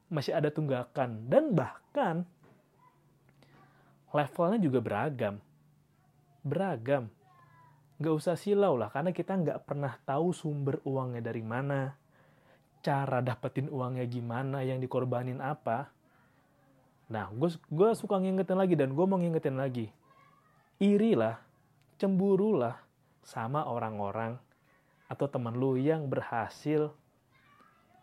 masih 0.10 0.34
ada 0.34 0.50
tunggakan. 0.50 1.30
Dan 1.30 1.54
bahkan 1.54 2.26
levelnya 4.16 4.60
juga 4.64 4.80
beragam. 4.80 5.36
Beragam. 6.40 7.12
Gak 8.00 8.16
usah 8.16 8.40
silau 8.40 8.80
lah, 8.80 8.88
karena 8.92 9.12
kita 9.12 9.36
nggak 9.36 9.68
pernah 9.68 10.00
tahu 10.08 10.32
sumber 10.32 10.80
uangnya 10.88 11.20
dari 11.20 11.44
mana, 11.44 11.96
cara 12.80 13.20
dapetin 13.20 13.68
uangnya 13.68 14.08
gimana, 14.08 14.64
yang 14.64 14.80
dikorbanin 14.80 15.44
apa. 15.44 15.92
Nah, 17.12 17.32
gue 17.70 17.90
suka 17.96 18.20
ngingetin 18.20 18.58
lagi 18.60 18.76
dan 18.76 18.96
gue 18.96 19.06
mau 19.06 19.20
ngingetin 19.20 19.56
lagi. 19.60 19.88
Irilah, 20.80 21.40
cemburulah 21.96 22.76
sama 23.24 23.64
orang-orang 23.64 24.36
atau 25.08 25.30
teman 25.30 25.56
lu 25.56 25.78
yang 25.80 26.10
berhasil 26.10 26.92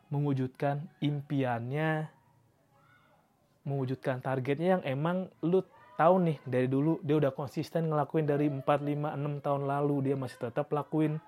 mewujudkan 0.09 0.89
impiannya, 1.05 2.09
mewujudkan 3.69 4.25
targetnya 4.25 4.79
yang 4.79 4.83
emang 4.87 5.29
lu 5.45 5.61
tahu 5.99 6.15
nih 6.25 6.39
dari 6.49 6.67
dulu 6.69 6.99
dia 7.05 7.17
udah 7.19 7.33
konsisten 7.33 7.89
ngelakuin 7.89 8.27
dari 8.27 8.49
4, 8.49 8.65
5, 8.65 9.13
6 9.19 9.45
tahun 9.45 9.63
lalu 9.69 9.97
dia 10.11 10.17
masih 10.17 10.39
tetap 10.41 10.73
lakuin 10.73 11.21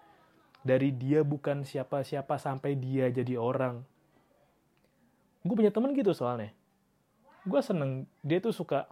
dari 0.65 0.93
dia 0.93 1.21
bukan 1.21 1.63
siapa-siapa 1.63 2.41
sampai 2.41 2.77
dia 2.77 3.13
jadi 3.13 3.37
orang. 3.37 3.85
Gue 5.45 5.55
punya 5.61 5.69
temen 5.69 5.93
gitu 5.93 6.17
soalnya. 6.17 6.53
Gue 7.45 7.61
seneng, 7.61 8.09
dia 8.25 8.41
tuh 8.41 8.57
suka, 8.57 8.89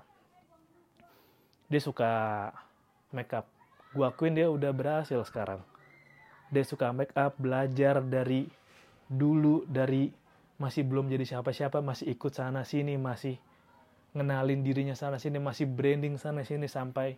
dia 1.73 1.81
suka 1.81 2.53
makeup. 3.09 3.49
Gue 3.97 4.05
akuin 4.05 4.37
dia 4.37 4.53
udah 4.53 4.69
berhasil 4.77 5.17
sekarang 5.25 5.65
dia 6.53 6.69
suka 6.69 6.93
make 6.93 7.17
up 7.17 7.33
belajar 7.41 8.05
dari 8.05 8.45
dulu 9.09 9.65
dari 9.65 10.13
masih 10.61 10.85
belum 10.85 11.09
jadi 11.09 11.25
siapa-siapa 11.25 11.81
masih 11.81 12.13
ikut 12.13 12.37
sana 12.37 12.61
sini 12.69 13.01
masih 13.01 13.41
ngenalin 14.13 14.61
dirinya 14.61 14.93
sana 14.93 15.17
sini 15.17 15.41
masih 15.41 15.65
branding 15.65 16.21
sana 16.21 16.45
sini 16.45 16.69
sampai 16.69 17.17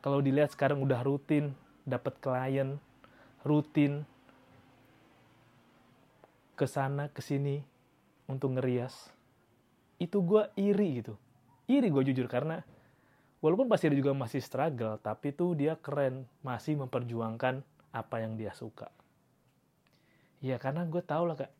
kalau 0.00 0.24
dilihat 0.24 0.52
sekarang 0.56 0.80
udah 0.80 1.04
rutin 1.04 1.52
dapat 1.84 2.16
klien 2.20 2.80
rutin 3.44 4.04
ke 6.56 6.68
sana 6.68 7.08
ke 7.08 7.24
sini 7.24 7.64
untuk 8.28 8.56
ngerias. 8.56 9.08
Itu 9.96 10.20
gue 10.20 10.48
iri 10.60 11.00
gitu. 11.00 11.16
Iri 11.64 11.88
gue 11.88 12.12
jujur 12.12 12.28
karena 12.28 12.60
walaupun 13.40 13.68
pasti 13.68 13.88
dia 13.88 13.96
juga 13.96 14.12
masih 14.12 14.44
struggle 14.44 15.00
tapi 15.00 15.32
tuh 15.32 15.56
dia 15.56 15.80
keren 15.80 16.28
masih 16.44 16.76
memperjuangkan 16.76 17.64
apa 17.96 18.16
yang 18.20 18.36
dia 18.36 18.52
suka. 18.52 18.92
Ya 20.40 20.56
karena 20.56 20.84
gue 20.88 21.04
tau 21.04 21.28
lah 21.28 21.36
kak, 21.36 21.52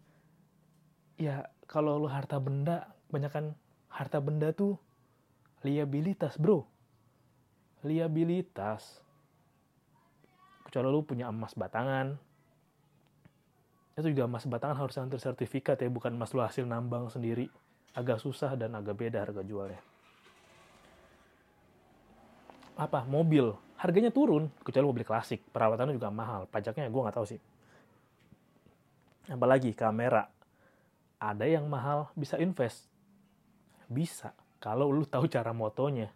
ya 1.20 1.48
kalau 1.68 2.00
lu 2.00 2.08
harta 2.08 2.40
benda, 2.40 2.88
kebanyakan 3.08 3.52
harta 3.90 4.22
benda 4.22 4.54
tuh 4.54 4.78
liabilitas 5.66 6.38
bro. 6.38 6.64
Liabilitas. 7.84 9.02
Kecuali 10.64 10.86
lu 10.86 11.02
punya 11.02 11.26
emas 11.26 11.52
batangan, 11.58 12.14
itu 13.98 14.06
juga 14.14 14.30
emas 14.30 14.46
batangan 14.46 14.78
harus 14.78 14.94
yang 14.94 15.10
tersertifikat 15.10 15.82
ya, 15.82 15.90
bukan 15.90 16.14
emas 16.14 16.30
lu 16.30 16.40
hasil 16.40 16.62
nambang 16.62 17.10
sendiri. 17.10 17.50
Agak 17.90 18.22
susah 18.22 18.54
dan 18.54 18.78
agak 18.78 18.94
beda 18.94 19.26
harga 19.26 19.42
jualnya. 19.42 19.82
apa 22.80 23.04
mobil 23.04 23.52
harganya 23.76 24.08
turun 24.08 24.48
kecuali 24.64 24.88
mobil 24.88 25.04
klasik 25.04 25.44
perawatannya 25.52 26.00
juga 26.00 26.08
mahal 26.08 26.48
pajaknya 26.48 26.88
gue 26.88 27.04
nggak 27.04 27.16
tahu 27.16 27.26
sih 27.28 27.40
apalagi 29.28 29.76
kamera 29.76 30.32
ada 31.20 31.44
yang 31.44 31.68
mahal 31.68 32.08
bisa 32.16 32.40
invest 32.40 32.88
bisa 33.90 34.30
kalau 34.62 34.94
lu 34.94 35.02
tahu 35.02 35.26
cara 35.26 35.50
motonya. 35.50 36.14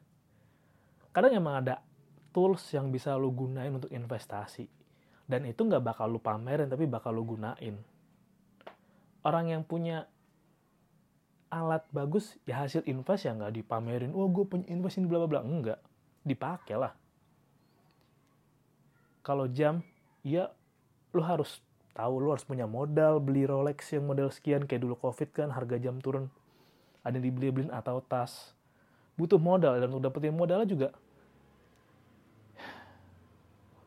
Kadang 1.10 1.34
emang 1.34 1.58
ada 1.58 1.82
tools 2.30 2.62
yang 2.70 2.94
bisa 2.94 3.18
lu 3.18 3.34
gunain 3.34 3.74
untuk 3.74 3.90
investasi. 3.90 4.70
Dan 5.24 5.48
itu 5.48 5.64
nggak 5.64 5.82
bakal 5.82 6.06
lu 6.06 6.20
pamerin 6.22 6.70
tapi 6.70 6.86
bakal 6.86 7.10
lu 7.10 7.26
gunain. 7.26 7.80
Orang 9.24 9.50
yang 9.50 9.66
punya 9.66 10.06
alat 11.48 11.86
bagus 11.94 12.36
ya 12.44 12.66
hasil 12.66 12.84
invest 12.84 13.26
ya 13.26 13.32
nggak 13.32 13.58
dipamerin. 13.58 14.12
Oh 14.12 14.28
gue 14.28 14.44
punya 14.44 14.68
invest 14.68 15.00
ini 15.00 15.08
bla 15.08 15.24
enggak 15.40 15.80
dipakai 16.22 16.76
lah. 16.76 16.92
Kalau 19.24 19.48
jam 19.48 19.80
ya 20.20 20.52
lu 21.16 21.24
harus 21.24 21.64
tahu 21.96 22.20
lu 22.20 22.34
harus 22.34 22.44
punya 22.44 22.68
modal 22.68 23.22
beli 23.22 23.48
Rolex 23.48 23.94
yang 23.94 24.04
model 24.04 24.28
sekian 24.28 24.68
kayak 24.68 24.82
dulu 24.82 24.98
covid 24.98 25.30
kan 25.30 25.48
harga 25.54 25.78
jam 25.78 26.02
turun 26.02 26.28
ada 27.04 27.20
yang 27.20 27.28
dibeli 27.28 27.52
beliin 27.52 27.70
atau 27.70 28.00
tas. 28.00 28.56
Butuh 29.14 29.38
modal 29.38 29.78
dan 29.78 29.92
untuk 29.92 30.10
dapetin 30.10 30.34
modalnya 30.34 30.66
juga 30.66 30.90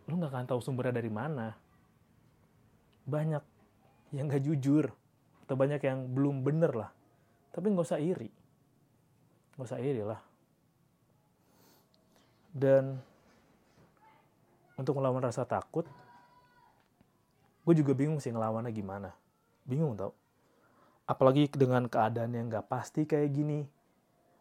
lu 0.08 0.16
nggak 0.16 0.32
akan 0.32 0.48
tahu 0.48 0.60
sumbernya 0.64 1.04
dari 1.04 1.12
mana. 1.12 1.52
Banyak 3.04 3.44
yang 4.16 4.32
nggak 4.32 4.44
jujur 4.46 4.88
atau 5.44 5.56
banyak 5.60 5.84
yang 5.84 6.08
belum 6.16 6.48
bener 6.48 6.72
lah. 6.72 6.90
Tapi 7.52 7.68
nggak 7.74 7.88
usah 7.92 8.00
iri. 8.00 8.32
Nggak 9.58 9.68
usah 9.68 9.82
iri 9.84 10.04
lah. 10.08 10.22
Dan 12.56 12.96
untuk 14.80 14.96
melawan 14.96 15.26
rasa 15.26 15.44
takut 15.44 15.84
gue 17.68 17.76
juga 17.76 17.92
bingung 17.92 18.24
sih 18.24 18.32
ngelawannya 18.32 18.72
gimana. 18.72 19.12
Bingung 19.68 20.00
tau 20.00 20.16
apalagi 21.08 21.48
dengan 21.50 21.88
keadaan 21.88 22.36
yang 22.36 22.52
gak 22.52 22.68
pasti 22.68 23.08
kayak 23.08 23.32
gini 23.32 23.64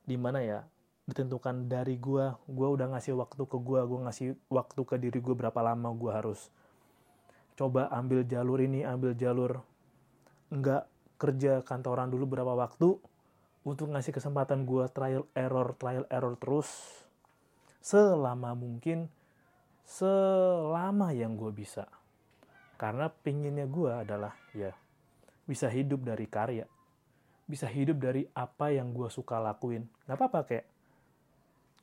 di 0.06 0.16
mana 0.18 0.42
ya 0.42 0.61
ditentukan 1.06 1.70
dari 1.70 1.96
gue 1.96 2.35
gue 2.50 2.68
udah 2.68 2.90
ngasih 2.92 3.14
waktu 3.14 3.46
ke 3.46 3.56
gue 3.56 3.80
gue 3.87 4.00
ngasih 4.11 4.28
waktu 4.50 4.80
ke 4.82 4.94
diri 4.99 5.18
gue 5.23 5.35
berapa 5.38 5.61
lama 5.62 5.94
gue 5.94 6.11
harus 6.11 6.50
coba 7.54 7.87
ambil 7.94 8.26
jalur 8.26 8.58
ini 8.58 8.82
ambil 8.82 9.14
jalur 9.14 9.62
nggak 10.50 10.85
kerja 11.16 11.62
kantoran 11.62 12.11
dulu 12.12 12.28
berapa 12.28 12.52
waktu 12.58 12.99
untuk 13.66 13.90
ngasih 13.90 14.14
kesempatan 14.14 14.62
gue 14.62 14.87
trial 14.94 15.26
error 15.35 15.75
trial 15.75 16.06
error 16.06 16.38
terus. 16.38 16.70
Selama 17.82 18.54
mungkin 18.54 19.11
selama 19.82 21.11
yang 21.11 21.35
gue 21.35 21.50
bisa. 21.50 21.90
Karena 22.78 23.11
pinginnya 23.11 23.66
gue 23.66 23.90
adalah 23.90 24.38
ya 24.54 24.70
bisa 25.47 25.71
hidup 25.71 26.03
dari 26.03 26.26
karya 26.26 26.67
bisa 27.47 27.71
hidup 27.71 28.03
dari 28.03 28.26
apa 28.35 28.75
yang 28.75 28.91
gue 28.91 29.07
suka 29.07 29.38
lakuin. 29.38 29.87
Nggak 30.05 30.19
apa-apa 30.19 30.41
kayak 30.50 30.67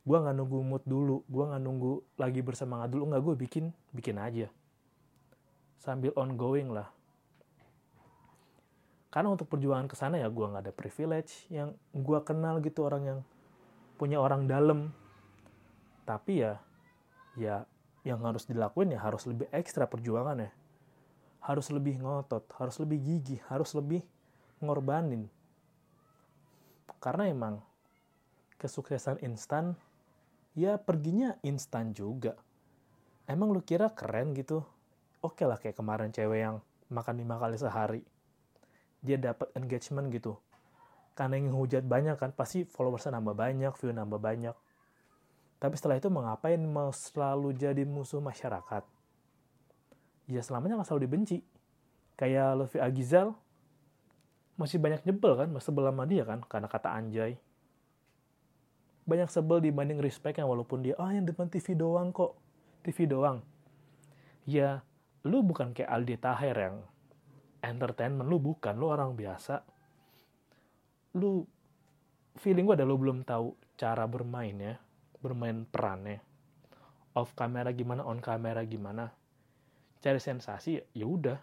gue 0.04 0.18
nggak 0.20 0.36
nunggu 0.36 0.60
mood 0.60 0.84
dulu 0.84 1.24
gue 1.24 1.44
nggak 1.48 1.62
nunggu 1.64 2.20
lagi 2.20 2.44
bersemangat 2.44 2.92
dulu 2.92 3.08
nggak 3.08 3.22
gue 3.24 3.34
bikin 3.48 3.64
bikin 3.96 4.20
aja. 4.20 4.52
Sambil 5.80 6.12
ongoing 6.14 6.68
lah. 6.68 6.92
Karena 9.08 9.32
untuk 9.32 9.48
perjuangan 9.48 9.88
ke 9.88 9.96
sana 9.96 10.20
ya 10.20 10.28
gue 10.28 10.44
nggak 10.44 10.68
ada 10.68 10.74
privilege 10.76 11.48
yang 11.48 11.72
gue 11.96 12.18
kenal 12.20 12.60
gitu 12.60 12.84
orang 12.84 13.02
yang 13.08 13.20
punya 13.96 14.20
orang 14.20 14.44
dalam. 14.44 14.92
Tapi 16.04 16.44
ya 16.44 16.60
ya 17.40 17.64
yang 18.04 18.20
harus 18.20 18.44
dilakuin 18.44 18.92
ya 18.92 19.00
harus 19.00 19.24
lebih 19.24 19.48
ekstra 19.48 19.88
perjuangan 19.88 20.44
ya 20.44 20.52
harus 21.44 21.68
lebih 21.68 22.00
ngotot 22.00 22.48
harus 22.56 22.80
lebih 22.80 22.98
gigih 23.04 23.40
harus 23.52 23.76
lebih 23.76 24.00
ngorbanin. 24.64 25.28
Karena 27.00 27.28
emang 27.28 27.60
kesuksesan 28.56 29.20
instan 29.20 29.76
ya 30.56 30.80
perginya 30.80 31.36
instan 31.44 31.92
juga. 31.92 32.32
Emang 33.28 33.52
lu 33.52 33.60
kira 33.60 33.92
keren 33.92 34.32
gitu? 34.32 34.64
Oke 35.20 35.44
lah 35.44 35.60
kayak 35.60 35.76
kemarin 35.76 36.12
cewek 36.12 36.40
yang 36.40 36.56
makan 36.88 37.20
lima 37.20 37.36
kali 37.36 37.60
sehari. 37.60 38.00
Dia 39.04 39.20
dapat 39.20 39.52
engagement 39.52 40.08
gitu. 40.08 40.40
Karena 41.12 41.36
yang 41.36 41.52
hujat 41.52 41.84
banyak 41.84 42.16
kan 42.16 42.32
pasti 42.32 42.64
followersnya 42.64 43.20
nambah 43.20 43.36
banyak 43.36 43.72
view 43.76 43.92
nambah 43.92 44.20
banyak. 44.20 44.56
Tapi 45.60 45.74
setelah 45.76 46.00
itu 46.00 46.08
mengapain 46.08 46.60
mau 46.60 46.92
selalu 46.92 47.56
jadi 47.56 47.84
musuh 47.84 48.20
masyarakat? 48.20 48.93
Ya 50.30 50.40
selamanya 50.40 50.80
nggak 50.80 50.88
selalu 50.88 51.04
dibenci. 51.06 51.38
Kayak 52.14 52.58
Luffy 52.58 52.78
Agizal, 52.78 53.34
masih 54.54 54.78
banyak 54.78 55.02
nyebel 55.02 55.34
kan, 55.34 55.48
masih 55.50 55.74
sebel 55.74 55.84
sama 55.90 56.04
dia 56.06 56.22
kan, 56.22 56.40
karena 56.46 56.68
kata 56.70 56.88
anjay. 56.94 57.34
Banyak 59.04 59.28
sebel 59.28 59.60
dibanding 59.60 59.98
respect 60.00 60.38
yang 60.38 60.48
walaupun 60.48 60.80
dia, 60.80 60.94
oh 60.96 61.10
yang 61.10 61.26
depan 61.26 61.50
TV 61.50 61.74
doang 61.74 62.14
kok, 62.14 62.38
TV 62.86 63.10
doang. 63.10 63.42
Ya, 64.46 64.86
lu 65.26 65.42
bukan 65.42 65.74
kayak 65.74 65.90
Aldi 65.90 66.16
Taher 66.22 66.56
yang 66.56 66.76
entertainment, 67.60 68.30
lu 68.30 68.38
bukan, 68.38 68.78
lu 68.78 68.88
orang 68.88 69.18
biasa. 69.18 69.66
Lu, 71.18 71.42
feeling 72.38 72.66
gue 72.66 72.74
ada 72.74 72.86
lu 72.86 72.98
belum 72.98 73.22
tahu 73.22 73.54
cara 73.78 74.06
bermain 74.10 74.54
ya 74.54 74.74
bermain 75.22 75.66
perannya 75.66 76.18
off 77.14 77.34
kamera 77.38 77.70
gimana 77.70 78.02
on 78.02 78.18
kamera 78.18 78.62
gimana 78.66 79.14
cari 80.04 80.20
sensasi 80.20 80.76
ya 80.92 81.08
udah. 81.08 81.40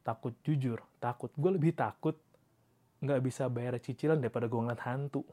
Takut 0.00 0.32
jujur 0.40 0.80
takut. 0.96 1.28
Gue 1.36 1.52
lebih 1.52 1.76
takut 1.76 2.16
nggak 3.04 3.20
bisa 3.20 3.52
bayar 3.52 3.76
cicilan 3.76 4.16
daripada 4.16 4.48
gue 4.48 4.56
ngeliat 4.56 4.80
hantu. 4.88 5.28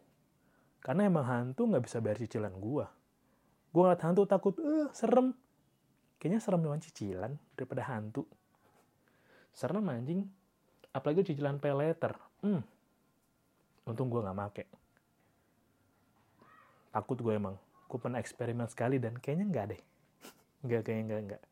Karena 0.84 1.08
emang 1.08 1.24
hantu 1.24 1.72
nggak 1.72 1.84
bisa 1.88 2.04
bayar 2.04 2.20
cicilan 2.20 2.52
gue 2.60 2.86
gue 3.78 3.82
ngeliat 3.86 4.04
hantu 4.10 4.26
takut 4.26 4.58
eh 4.58 4.90
serem. 4.90 5.38
Kayaknya 6.18 6.40
serem 6.42 6.62
dengan 6.66 6.82
cicilan 6.82 7.32
daripada 7.54 7.86
hantu. 7.86 8.26
Serem 9.54 9.86
anjing. 9.86 10.26
Apalagi 10.90 11.30
cicilan 11.30 11.62
pay 11.62 11.78
letter 11.78 12.18
hmm. 12.42 12.62
Untung 13.86 14.10
gue 14.10 14.18
nggak 14.18 14.34
make. 14.34 14.66
Takut 16.90 17.22
gue 17.22 17.34
emang 17.38 17.54
gue 17.88 18.00
pernah 18.00 18.20
eksperimen 18.20 18.68
sekali 18.68 19.00
dan 19.00 19.16
kayaknya 19.18 19.46
nggak 19.48 19.66
deh. 19.72 19.82
Nggak 20.68 20.82
kayaknya 20.84 21.04
nggak 21.08 21.22
nggak. 21.28 21.44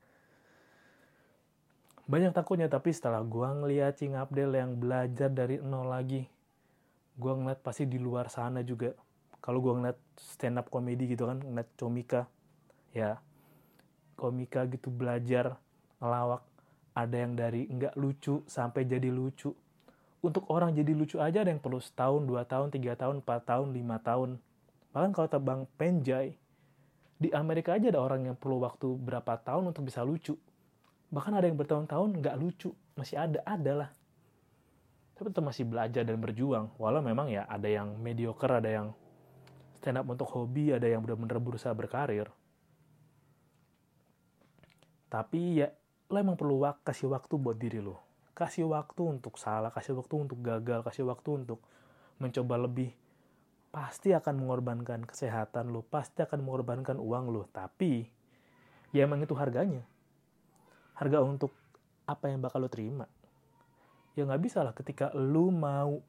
Banyak 2.05 2.31
takutnya 2.37 2.67
tapi 2.69 2.93
setelah 2.93 3.25
gue 3.25 3.47
ngeliat 3.47 3.97
Cing 3.97 4.13
Abdel 4.13 4.53
yang 4.53 4.77
belajar 4.77 5.31
dari 5.31 5.57
nol 5.57 5.89
lagi 5.89 6.29
gue 7.15 7.31
ngeliat 7.31 7.63
pasti 7.63 7.87
di 7.87 7.95
luar 7.95 8.27
sana 8.27 8.61
juga. 8.61 8.91
Kalau 9.39 9.61
gue 9.61 9.73
ngeliat 9.77 9.99
stand 10.19 10.59
up 10.59 10.67
comedy 10.67 11.07
gitu 11.07 11.29
kan 11.29 11.39
ngeliat 11.39 11.69
komika 11.79 12.27
ya. 12.91 13.19
Komika 14.19 14.67
gitu 14.67 14.91
belajar 14.91 15.55
ngelawak. 16.03 16.43
Ada 16.95 17.15
yang 17.27 17.33
dari 17.35 17.67
nggak 17.67 17.95
lucu 17.99 18.43
sampai 18.47 18.87
jadi 18.87 19.11
lucu. 19.11 19.51
Untuk 20.23 20.49
orang 20.49 20.73
jadi 20.73 20.95
lucu 20.95 21.21
aja 21.21 21.45
ada 21.45 21.51
yang 21.53 21.61
perlu 21.61 21.77
setahun, 21.77 22.25
dua 22.25 22.47
tahun, 22.47 22.73
tiga 22.73 22.97
tahun, 22.97 23.21
empat 23.21 23.45
tahun, 23.45 23.75
lima 23.75 24.01
tahun. 24.01 24.41
Bahkan 24.95 25.11
kalau 25.11 25.27
tebang 25.27 25.59
penjai, 25.75 26.39
di 27.19 27.27
Amerika 27.35 27.75
aja 27.75 27.91
ada 27.91 27.99
orang 27.99 28.31
yang 28.31 28.39
perlu 28.39 28.63
waktu 28.63 28.95
berapa 28.95 29.35
tahun 29.43 29.75
untuk 29.75 29.91
bisa 29.91 30.07
lucu. 30.07 30.39
Bahkan 31.11 31.35
ada 31.35 31.51
yang 31.51 31.59
bertahun-tahun 31.59 32.09
nggak 32.23 32.35
lucu, 32.39 32.71
masih 32.95 33.19
ada, 33.19 33.43
ada 33.43 33.71
lah. 33.75 33.89
Tapi 35.15 35.31
tetap 35.31 35.43
masih 35.43 35.67
belajar 35.67 36.07
dan 36.07 36.15
berjuang. 36.23 36.71
Walau 36.79 37.03
memang 37.03 37.27
ya 37.27 37.43
ada 37.47 37.67
yang 37.67 37.99
mediocre, 37.99 38.63
ada 38.63 38.71
yang 38.71 38.87
stand 39.83 39.99
up 39.99 40.07
untuk 40.07 40.31
hobi, 40.31 40.71
ada 40.71 40.87
yang 40.87 41.03
benar-benar 41.03 41.43
berusaha 41.43 41.75
berkarir. 41.75 42.31
Tapi 45.11 45.59
ya 45.59 45.67
lo 46.07 46.17
emang 46.19 46.39
perlu 46.39 46.63
kasih 46.83 47.11
waktu 47.11 47.35
buat 47.35 47.59
diri 47.59 47.83
lo 47.83 48.05
kasih 48.35 48.67
waktu 48.67 48.99
untuk 48.99 49.39
salah, 49.39 49.71
kasih 49.71 49.95
waktu 49.95 50.27
untuk 50.27 50.43
gagal, 50.43 50.83
kasih 50.83 51.07
waktu 51.07 51.47
untuk 51.47 51.63
mencoba 52.19 52.67
lebih. 52.67 52.91
Pasti 53.75 54.15
akan 54.15 54.39
mengorbankan 54.39 55.03
kesehatan 55.03 55.75
lo, 55.75 55.83
pasti 55.83 56.23
akan 56.23 56.47
mengorbankan 56.47 56.95
uang 56.95 57.27
lo. 57.27 57.43
Tapi, 57.51 58.07
ya 58.95 59.03
emang 59.03 59.19
itu 59.19 59.35
harganya. 59.35 59.83
Harga 60.95 61.19
untuk 61.19 61.51
apa 62.07 62.31
yang 62.31 62.39
bakal 62.39 62.63
lo 62.63 62.71
terima. 62.71 63.03
Ya 64.15 64.23
nggak 64.23 64.47
bisa 64.47 64.63
lah 64.63 64.71
ketika 64.71 65.11
lo 65.11 65.51
mau 65.51 65.99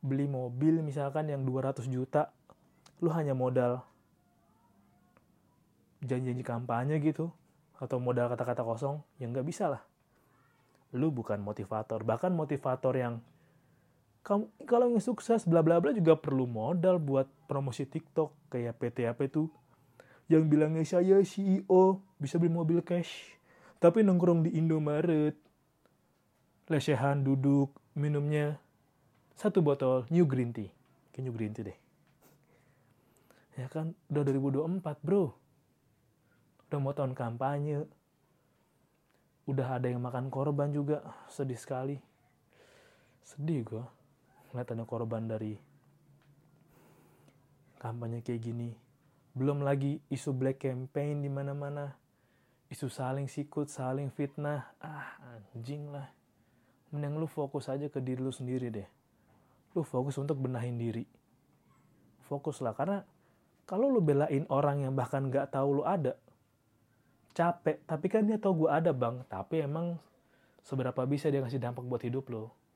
beli 0.00 0.24
mobil 0.24 0.80
misalkan 0.80 1.28
yang 1.28 1.44
200 1.44 1.84
juta, 1.84 2.32
lo 3.04 3.12
hanya 3.12 3.36
modal 3.36 3.84
janji-janji 6.00 6.46
kampanye 6.46 6.96
gitu, 7.04 7.28
atau 7.76 8.00
modal 8.00 8.32
kata-kata 8.32 8.64
kosong, 8.64 9.04
ya 9.20 9.28
nggak 9.28 9.44
bisa 9.44 9.68
lah 9.68 9.82
lu 10.96 11.12
bukan 11.12 11.40
motivator. 11.42 12.00
Bahkan 12.04 12.32
motivator 12.32 12.94
yang 12.96 13.20
kamu 14.28 14.44
kalau 14.68 14.92
ingin 14.92 15.00
sukses 15.00 15.48
bla 15.48 15.64
bla 15.64 15.80
bla 15.80 15.96
juga 15.96 16.12
perlu 16.12 16.44
modal 16.44 17.00
buat 17.00 17.24
promosi 17.48 17.88
TikTok. 17.88 18.52
Kayak 18.52 18.76
PT 18.76 19.08
apa 19.08 19.24
itu? 19.24 19.48
Yang 20.28 20.44
bilangnya 20.52 20.84
saya 20.84 21.16
CEO 21.24 22.04
bisa 22.20 22.36
beli 22.36 22.52
mobil 22.52 22.84
cash. 22.84 23.32
Tapi 23.80 24.04
nongkrong 24.04 24.44
di 24.44 24.60
Indomaret 24.60 25.32
lesehan 26.68 27.24
duduk 27.24 27.72
minumnya 27.96 28.60
satu 29.32 29.64
botol 29.64 30.04
new 30.12 30.28
green 30.28 30.52
tea. 30.52 30.68
Kayak 31.08 31.24
new 31.24 31.32
green 31.32 31.56
tea 31.56 31.72
deh. 31.72 31.78
Ya 33.56 33.72
kan? 33.72 33.96
Udah 34.12 34.28
2024 34.28 35.00
bro. 35.00 35.32
Udah 36.68 36.76
mau 36.76 36.92
tahun 36.92 37.16
kampanye. 37.16 37.88
Udah 39.48 39.80
ada 39.80 39.88
yang 39.88 40.04
makan 40.04 40.28
korban 40.28 40.68
juga. 40.68 41.00
Sedih 41.32 41.56
sekali. 41.56 41.96
Sedih 43.24 43.64
gue 43.64 43.97
ngeliat 44.52 44.68
ada 44.72 44.84
korban 44.88 45.28
dari 45.28 45.56
kampanye 47.78 48.24
kayak 48.24 48.42
gini. 48.42 48.70
Belum 49.36 49.62
lagi 49.62 50.02
isu 50.10 50.34
black 50.34 50.64
campaign 50.66 51.22
di 51.22 51.30
mana-mana. 51.30 51.94
Isu 52.68 52.90
saling 52.90 53.30
sikut 53.30 53.70
saling 53.70 54.10
fitnah. 54.12 54.74
Ah 54.82 55.16
anjing 55.54 55.88
lah. 55.88 56.10
Mending 56.90 57.20
lu 57.20 57.28
fokus 57.28 57.68
aja 57.68 57.86
ke 57.86 58.00
diri 58.00 58.18
lu 58.18 58.34
sendiri 58.34 58.68
deh. 58.72 58.88
Lu 59.76 59.84
fokus 59.84 60.18
untuk 60.18 60.40
benahin 60.40 60.80
diri. 60.80 61.04
Fokus 62.26 62.60
lah 62.60 62.74
karena 62.76 63.04
kalau 63.68 63.92
lu 63.92 64.00
belain 64.00 64.48
orang 64.48 64.88
yang 64.88 64.96
bahkan 64.96 65.28
gak 65.28 65.52
tahu 65.52 65.80
lu 65.80 65.84
ada 65.84 66.16
capek. 67.36 67.84
Tapi 67.84 68.06
kan 68.08 68.24
dia 68.24 68.40
tahu 68.40 68.66
gue 68.66 68.70
ada 68.72 68.90
bang. 68.90 69.22
Tapi 69.28 69.64
emang 69.64 70.00
seberapa 70.64 71.04
bisa 71.08 71.32
dia 71.32 71.40
ngasih 71.40 71.60
dampak 71.60 71.84
buat 71.84 72.02
hidup 72.04 72.28
lo 72.28 72.67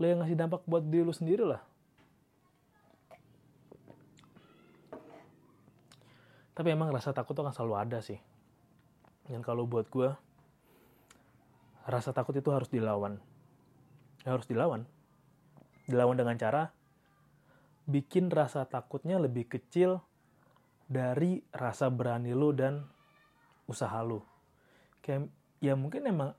lo 0.00 0.04
yang 0.04 0.24
ngasih 0.24 0.38
dampak 0.38 0.62
buat 0.64 0.84
diri 0.86 1.04
lo 1.04 1.14
sendiri 1.14 1.44
lah. 1.44 1.60
Tapi 6.52 6.68
emang 6.68 6.92
rasa 6.92 7.16
takut 7.16 7.32
tuh 7.32 7.44
kan 7.44 7.56
selalu 7.56 7.74
ada 7.80 7.98
sih. 8.04 8.20
Dan 9.24 9.40
kalau 9.40 9.64
buat 9.64 9.88
gue 9.88 10.12
rasa 11.88 12.12
takut 12.12 12.36
itu 12.36 12.52
harus 12.52 12.68
dilawan. 12.68 13.16
Harus 14.28 14.44
dilawan. 14.44 14.84
Dilawan 15.88 16.16
dengan 16.20 16.36
cara 16.36 16.70
bikin 17.88 18.30
rasa 18.30 18.68
takutnya 18.68 19.18
lebih 19.18 19.48
kecil 19.50 20.04
dari 20.86 21.42
rasa 21.50 21.88
berani 21.88 22.36
lo 22.36 22.52
dan 22.52 22.84
usaha 23.66 24.04
lo. 24.04 24.22
Kayak 25.00 25.32
ya 25.58 25.74
mungkin 25.74 26.04
emang 26.06 26.36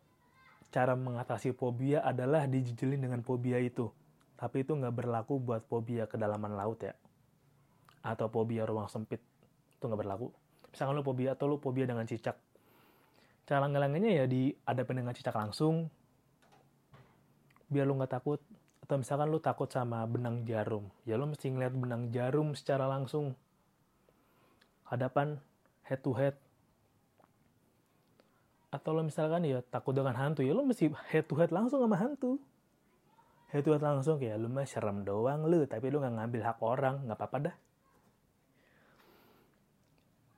cara 0.73 0.97
mengatasi 0.97 1.53
fobia 1.53 2.01
adalah 2.01 2.49
dijijelin 2.49 2.97
dengan 2.97 3.21
fobia 3.21 3.61
itu. 3.61 3.93
Tapi 4.33 4.65
itu 4.65 4.73
nggak 4.73 5.05
berlaku 5.05 5.37
buat 5.37 5.61
fobia 5.69 6.09
kedalaman 6.09 6.57
laut 6.57 6.81
ya. 6.81 6.97
Atau 8.01 8.25
fobia 8.33 8.65
ruang 8.65 8.89
sempit. 8.89 9.21
Itu 9.77 9.85
nggak 9.85 10.01
berlaku. 10.01 10.33
Misalkan 10.73 10.97
lo 10.97 11.05
fobia 11.05 11.37
atau 11.37 11.45
lo 11.45 11.61
fobia 11.61 11.85
dengan 11.85 12.09
cicak. 12.09 12.33
Cara 13.45 13.69
ngelanginnya 13.69 14.11
ya 14.17 14.25
dihadapin 14.25 15.05
dengan 15.05 15.13
cicak 15.13 15.37
langsung. 15.37 15.93
Biar 17.69 17.85
lo 17.85 17.93
nggak 17.93 18.17
takut. 18.17 18.41
Atau 18.81 18.97
misalkan 18.97 19.29
lo 19.29 19.37
takut 19.37 19.69
sama 19.69 20.01
benang 20.09 20.41
jarum. 20.43 20.89
Ya 21.05 21.21
lo 21.21 21.29
mesti 21.29 21.53
ngeliat 21.53 21.77
benang 21.77 22.09
jarum 22.09 22.57
secara 22.57 22.89
langsung. 22.89 23.37
Hadapan 24.89 25.37
head 25.85 26.01
to 26.01 26.11
head 26.17 26.35
atau 28.73 28.89
lo 28.97 29.05
misalkan 29.05 29.45
ya 29.45 29.61
takut 29.61 29.93
dengan 29.93 30.17
hantu 30.17 30.41
ya 30.41 30.57
lo 30.57 30.65
mesti 30.65 30.89
head 31.13 31.29
to 31.29 31.37
head 31.37 31.53
langsung 31.53 31.85
sama 31.85 31.93
hantu. 31.93 32.41
Head 33.53 33.61
to 33.61 33.77
head 33.77 33.85
langsung 33.85 34.17
kayak 34.17 34.41
lo 34.41 34.49
mah 34.49 34.65
serem 34.65 35.05
doang 35.05 35.45
lo 35.45 35.61
tapi 35.69 35.93
lo 35.93 36.01
nggak 36.01 36.17
ngambil 36.17 36.41
hak 36.41 36.57
orang 36.65 36.95
nggak 37.05 37.17
apa-apa 37.21 37.37
dah. 37.37 37.55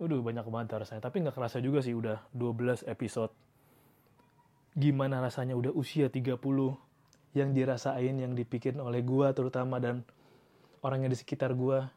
Udah 0.04 0.20
banyak 0.20 0.44
banget 0.52 0.84
rasanya. 0.84 1.08
Tapi 1.08 1.24
nggak 1.24 1.36
kerasa 1.40 1.64
juga 1.64 1.80
sih 1.80 1.96
udah 1.96 2.20
12 2.36 2.84
episode. 2.92 3.32
Gimana 4.76 5.24
rasanya 5.24 5.56
udah 5.56 5.72
usia 5.72 6.12
30 6.12 6.36
yang 7.32 7.56
dirasain 7.56 8.16
yang 8.20 8.36
dipikirin 8.36 8.84
oleh 8.84 9.00
gua 9.00 9.32
terutama 9.32 9.80
dan 9.80 10.04
orang 10.84 11.08
yang 11.08 11.12
di 11.16 11.20
sekitar 11.20 11.56
gua. 11.56 11.88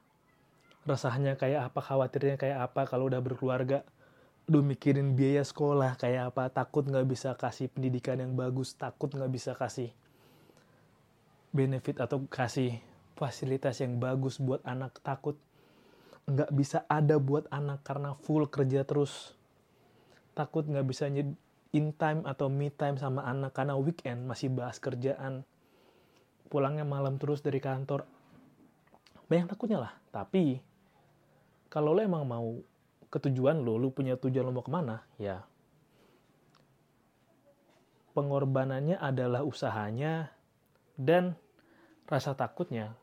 Rasanya 0.87 1.35
kayak 1.35 1.75
apa 1.75 1.83
khawatirnya 1.83 2.39
kayak 2.39 2.71
apa 2.71 2.87
kalau 2.87 3.11
udah 3.11 3.19
berkeluarga 3.19 3.83
Aduh 4.49 4.65
mikirin 4.65 5.13
biaya 5.13 5.45
sekolah 5.45 6.01
kayak 6.01 6.33
apa, 6.33 6.49
takut 6.49 6.89
nggak 6.89 7.05
bisa 7.05 7.37
kasih 7.37 7.69
pendidikan 7.69 8.17
yang 8.17 8.33
bagus, 8.33 8.73
takut 8.73 9.13
nggak 9.13 9.29
bisa 9.29 9.53
kasih 9.53 9.93
benefit 11.53 12.01
atau 12.01 12.25
kasih 12.33 12.81
fasilitas 13.13 13.77
yang 13.85 14.01
bagus 14.01 14.41
buat 14.41 14.65
anak, 14.65 15.05
takut 15.05 15.37
nggak 16.25 16.49
bisa 16.57 16.89
ada 16.89 17.21
buat 17.21 17.45
anak 17.53 17.85
karena 17.85 18.17
full 18.25 18.49
kerja 18.49 18.89
terus, 18.89 19.37
takut 20.33 20.65
nggak 20.65 20.89
bisa 20.89 21.13
in 21.13 21.93
time 22.01 22.25
atau 22.25 22.49
me 22.49 22.73
time 22.73 22.97
sama 22.97 23.29
anak 23.29 23.53
karena 23.53 23.77
weekend 23.77 24.25
masih 24.25 24.49
bahas 24.49 24.81
kerjaan, 24.81 25.45
pulangnya 26.49 26.89
malam 26.89 27.21
terus 27.21 27.45
dari 27.45 27.61
kantor, 27.61 28.09
banyak 29.29 29.45
takutnya 29.45 29.77
lah. 29.77 29.93
Tapi 30.09 30.57
kalau 31.69 31.93
lo 31.93 32.01
emang 32.01 32.25
mau 32.25 32.65
ketujuan 33.09 33.65
lo, 33.65 33.81
lo 33.81 33.89
punya 33.93 34.17
tujuan 34.21 34.45
lo 34.45 34.53
mau 34.53 34.65
ke 34.65 34.73
mana, 34.73 35.05
ya 35.17 35.45
pengorbanannya 38.19 38.99
adalah 38.99 39.47
usahanya 39.47 40.35
dan 40.99 41.39
rasa 42.11 42.35
takutnya 42.35 42.99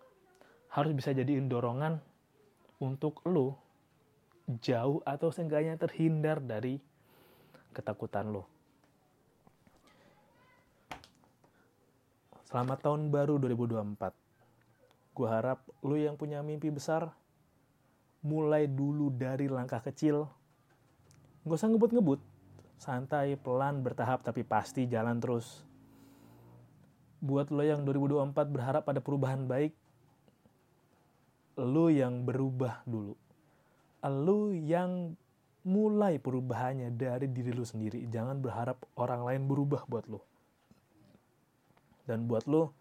harus 0.68 0.92
bisa 0.92 1.16
jadiin 1.16 1.48
dorongan 1.48 2.04
untuk 2.84 3.24
lo 3.24 3.56
jauh 4.60 5.00
atau 5.08 5.32
seenggaknya 5.32 5.80
terhindar 5.80 6.44
dari 6.44 6.84
ketakutan 7.72 8.36
lo. 8.36 8.44
Selamat 12.52 12.84
tahun 12.84 13.08
baru 13.08 13.40
2024. 13.40 15.16
Gue 15.16 15.28
harap 15.32 15.64
lo 15.80 15.96
yang 15.96 16.20
punya 16.20 16.44
mimpi 16.44 16.68
besar 16.76 17.16
mulai 18.26 18.66
dulu 18.66 19.14
dari 19.14 19.46
langkah 19.46 19.86
kecil. 19.86 20.26
Gak 21.46 21.58
usah 21.62 21.70
ngebut-ngebut. 21.70 22.18
Santai, 22.82 23.38
pelan, 23.38 23.86
bertahap, 23.86 24.26
tapi 24.26 24.42
pasti 24.42 24.90
jalan 24.90 25.22
terus. 25.22 25.62
Buat 27.22 27.54
lo 27.54 27.62
yang 27.62 27.86
2024 27.86 28.50
berharap 28.50 28.84
pada 28.84 29.00
perubahan 29.00 29.46
baik, 29.46 29.78
lo 31.62 31.88
yang 31.94 32.26
berubah 32.26 32.82
dulu. 32.84 33.14
Lo 34.06 34.50
yang 34.54 35.14
mulai 35.66 36.22
perubahannya 36.22 36.94
dari 36.94 37.30
diri 37.30 37.54
lo 37.54 37.66
sendiri. 37.66 38.06
Jangan 38.10 38.42
berharap 38.42 38.82
orang 38.98 39.22
lain 39.26 39.42
berubah 39.50 39.86
buat 39.86 40.06
lo. 40.10 40.22
Dan 42.06 42.30
buat 42.30 42.46
lo 42.46 42.74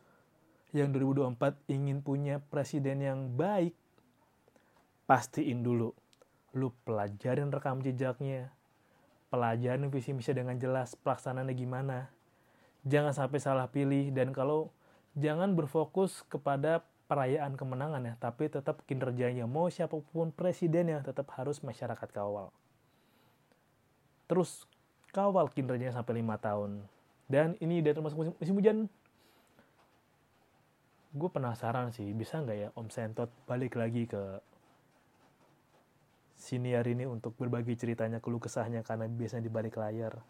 yang 0.77 0.93
2024 0.93 1.71
ingin 1.71 2.03
punya 2.05 2.43
presiden 2.43 3.01
yang 3.01 3.21
baik, 3.33 3.73
pastiin 5.05 5.61
dulu. 5.64 5.93
Lu 6.57 6.73
pelajarin 6.85 7.51
rekam 7.53 7.81
jejaknya. 7.85 8.53
Pelajarin 9.29 9.90
visi 9.90 10.14
misi 10.14 10.31
dengan 10.31 10.57
jelas 10.57 10.95
pelaksanaannya 10.95 11.55
gimana. 11.57 11.99
Jangan 12.85 13.17
sampai 13.17 13.40
salah 13.40 13.67
pilih 13.67 14.12
dan 14.12 14.31
kalau 14.31 14.71
jangan 15.17 15.57
berfokus 15.57 16.23
kepada 16.29 16.85
perayaan 17.05 17.55
kemenangan 17.55 18.01
ya 18.01 18.14
tapi 18.17 18.49
tetap 18.49 18.81
kinerjanya 18.88 19.45
mau 19.45 19.69
siapa 19.69 20.01
pun 20.12 20.33
presidennya 20.33 21.05
tetap 21.05 21.33
harus 21.37 21.61
masyarakat 21.61 22.09
kawal. 22.12 22.53
Terus 24.29 24.64
kawal 25.12 25.53
kinerjanya 25.53 25.97
sampai 25.97 26.21
lima 26.21 26.40
tahun. 26.40 26.85
Dan 27.25 27.57
ini 27.61 27.81
dari 27.81 27.97
termasuk 27.97 28.21
musim, 28.21 28.35
musim 28.37 28.57
hujan. 28.57 28.79
Gue 31.14 31.31
penasaran 31.31 31.95
sih 31.95 32.11
bisa 32.11 32.43
nggak 32.43 32.59
ya 32.59 32.69
Om 32.75 32.88
Sentot 32.90 33.31
balik 33.47 33.79
lagi 33.79 34.05
ke 34.05 34.43
siniar 36.45 36.85
ini 36.85 37.09
untuk 37.09 37.33
berbagi 37.41 37.73
ceritanya 37.73 38.21
keluh 38.21 38.37
kesahnya 38.37 38.85
karena 38.85 39.09
biasanya 39.09 39.49
di 39.49 39.53
balik 39.53 39.81
layar. 39.81 40.21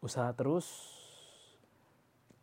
Usaha 0.05 0.29
terus 0.37 0.69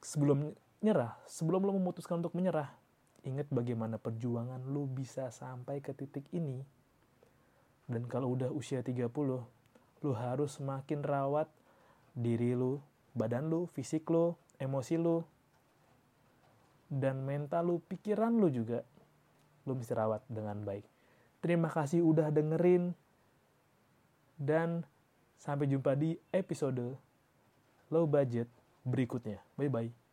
sebelum 0.02 0.58
nyerah, 0.82 1.16
sebelum 1.30 1.64
lo 1.64 1.72
memutuskan 1.78 2.20
untuk 2.24 2.34
menyerah, 2.34 2.79
ingat 3.26 3.48
bagaimana 3.52 4.00
perjuangan 4.00 4.62
lo 4.70 4.88
bisa 4.88 5.32
sampai 5.34 5.80
ke 5.80 5.92
titik 5.96 6.28
ini. 6.36 6.62
Dan 7.90 8.06
kalau 8.06 8.38
udah 8.38 8.54
usia 8.54 8.86
30, 8.86 9.10
lo 10.06 10.12
harus 10.14 10.62
semakin 10.62 11.02
rawat 11.02 11.50
diri 12.14 12.54
lu, 12.54 12.78
badan 13.18 13.50
lu, 13.50 13.66
fisik 13.72 14.06
lu, 14.08 14.38
emosi 14.62 14.96
lu, 15.02 15.26
dan 16.90 17.26
mental 17.26 17.74
lu, 17.74 17.76
pikiran 17.82 18.34
lu 18.34 18.50
juga, 18.54 18.86
lu 19.66 19.74
mesti 19.74 19.94
rawat 19.94 20.22
dengan 20.30 20.62
baik. 20.62 20.86
Terima 21.40 21.72
kasih 21.72 22.06
udah 22.06 22.30
dengerin, 22.30 22.94
dan 24.40 24.88
sampai 25.40 25.68
jumpa 25.68 25.96
di 25.96 26.16
episode 26.32 26.96
low 27.92 28.06
budget 28.08 28.48
berikutnya. 28.88 29.44
Bye-bye. 29.60 30.09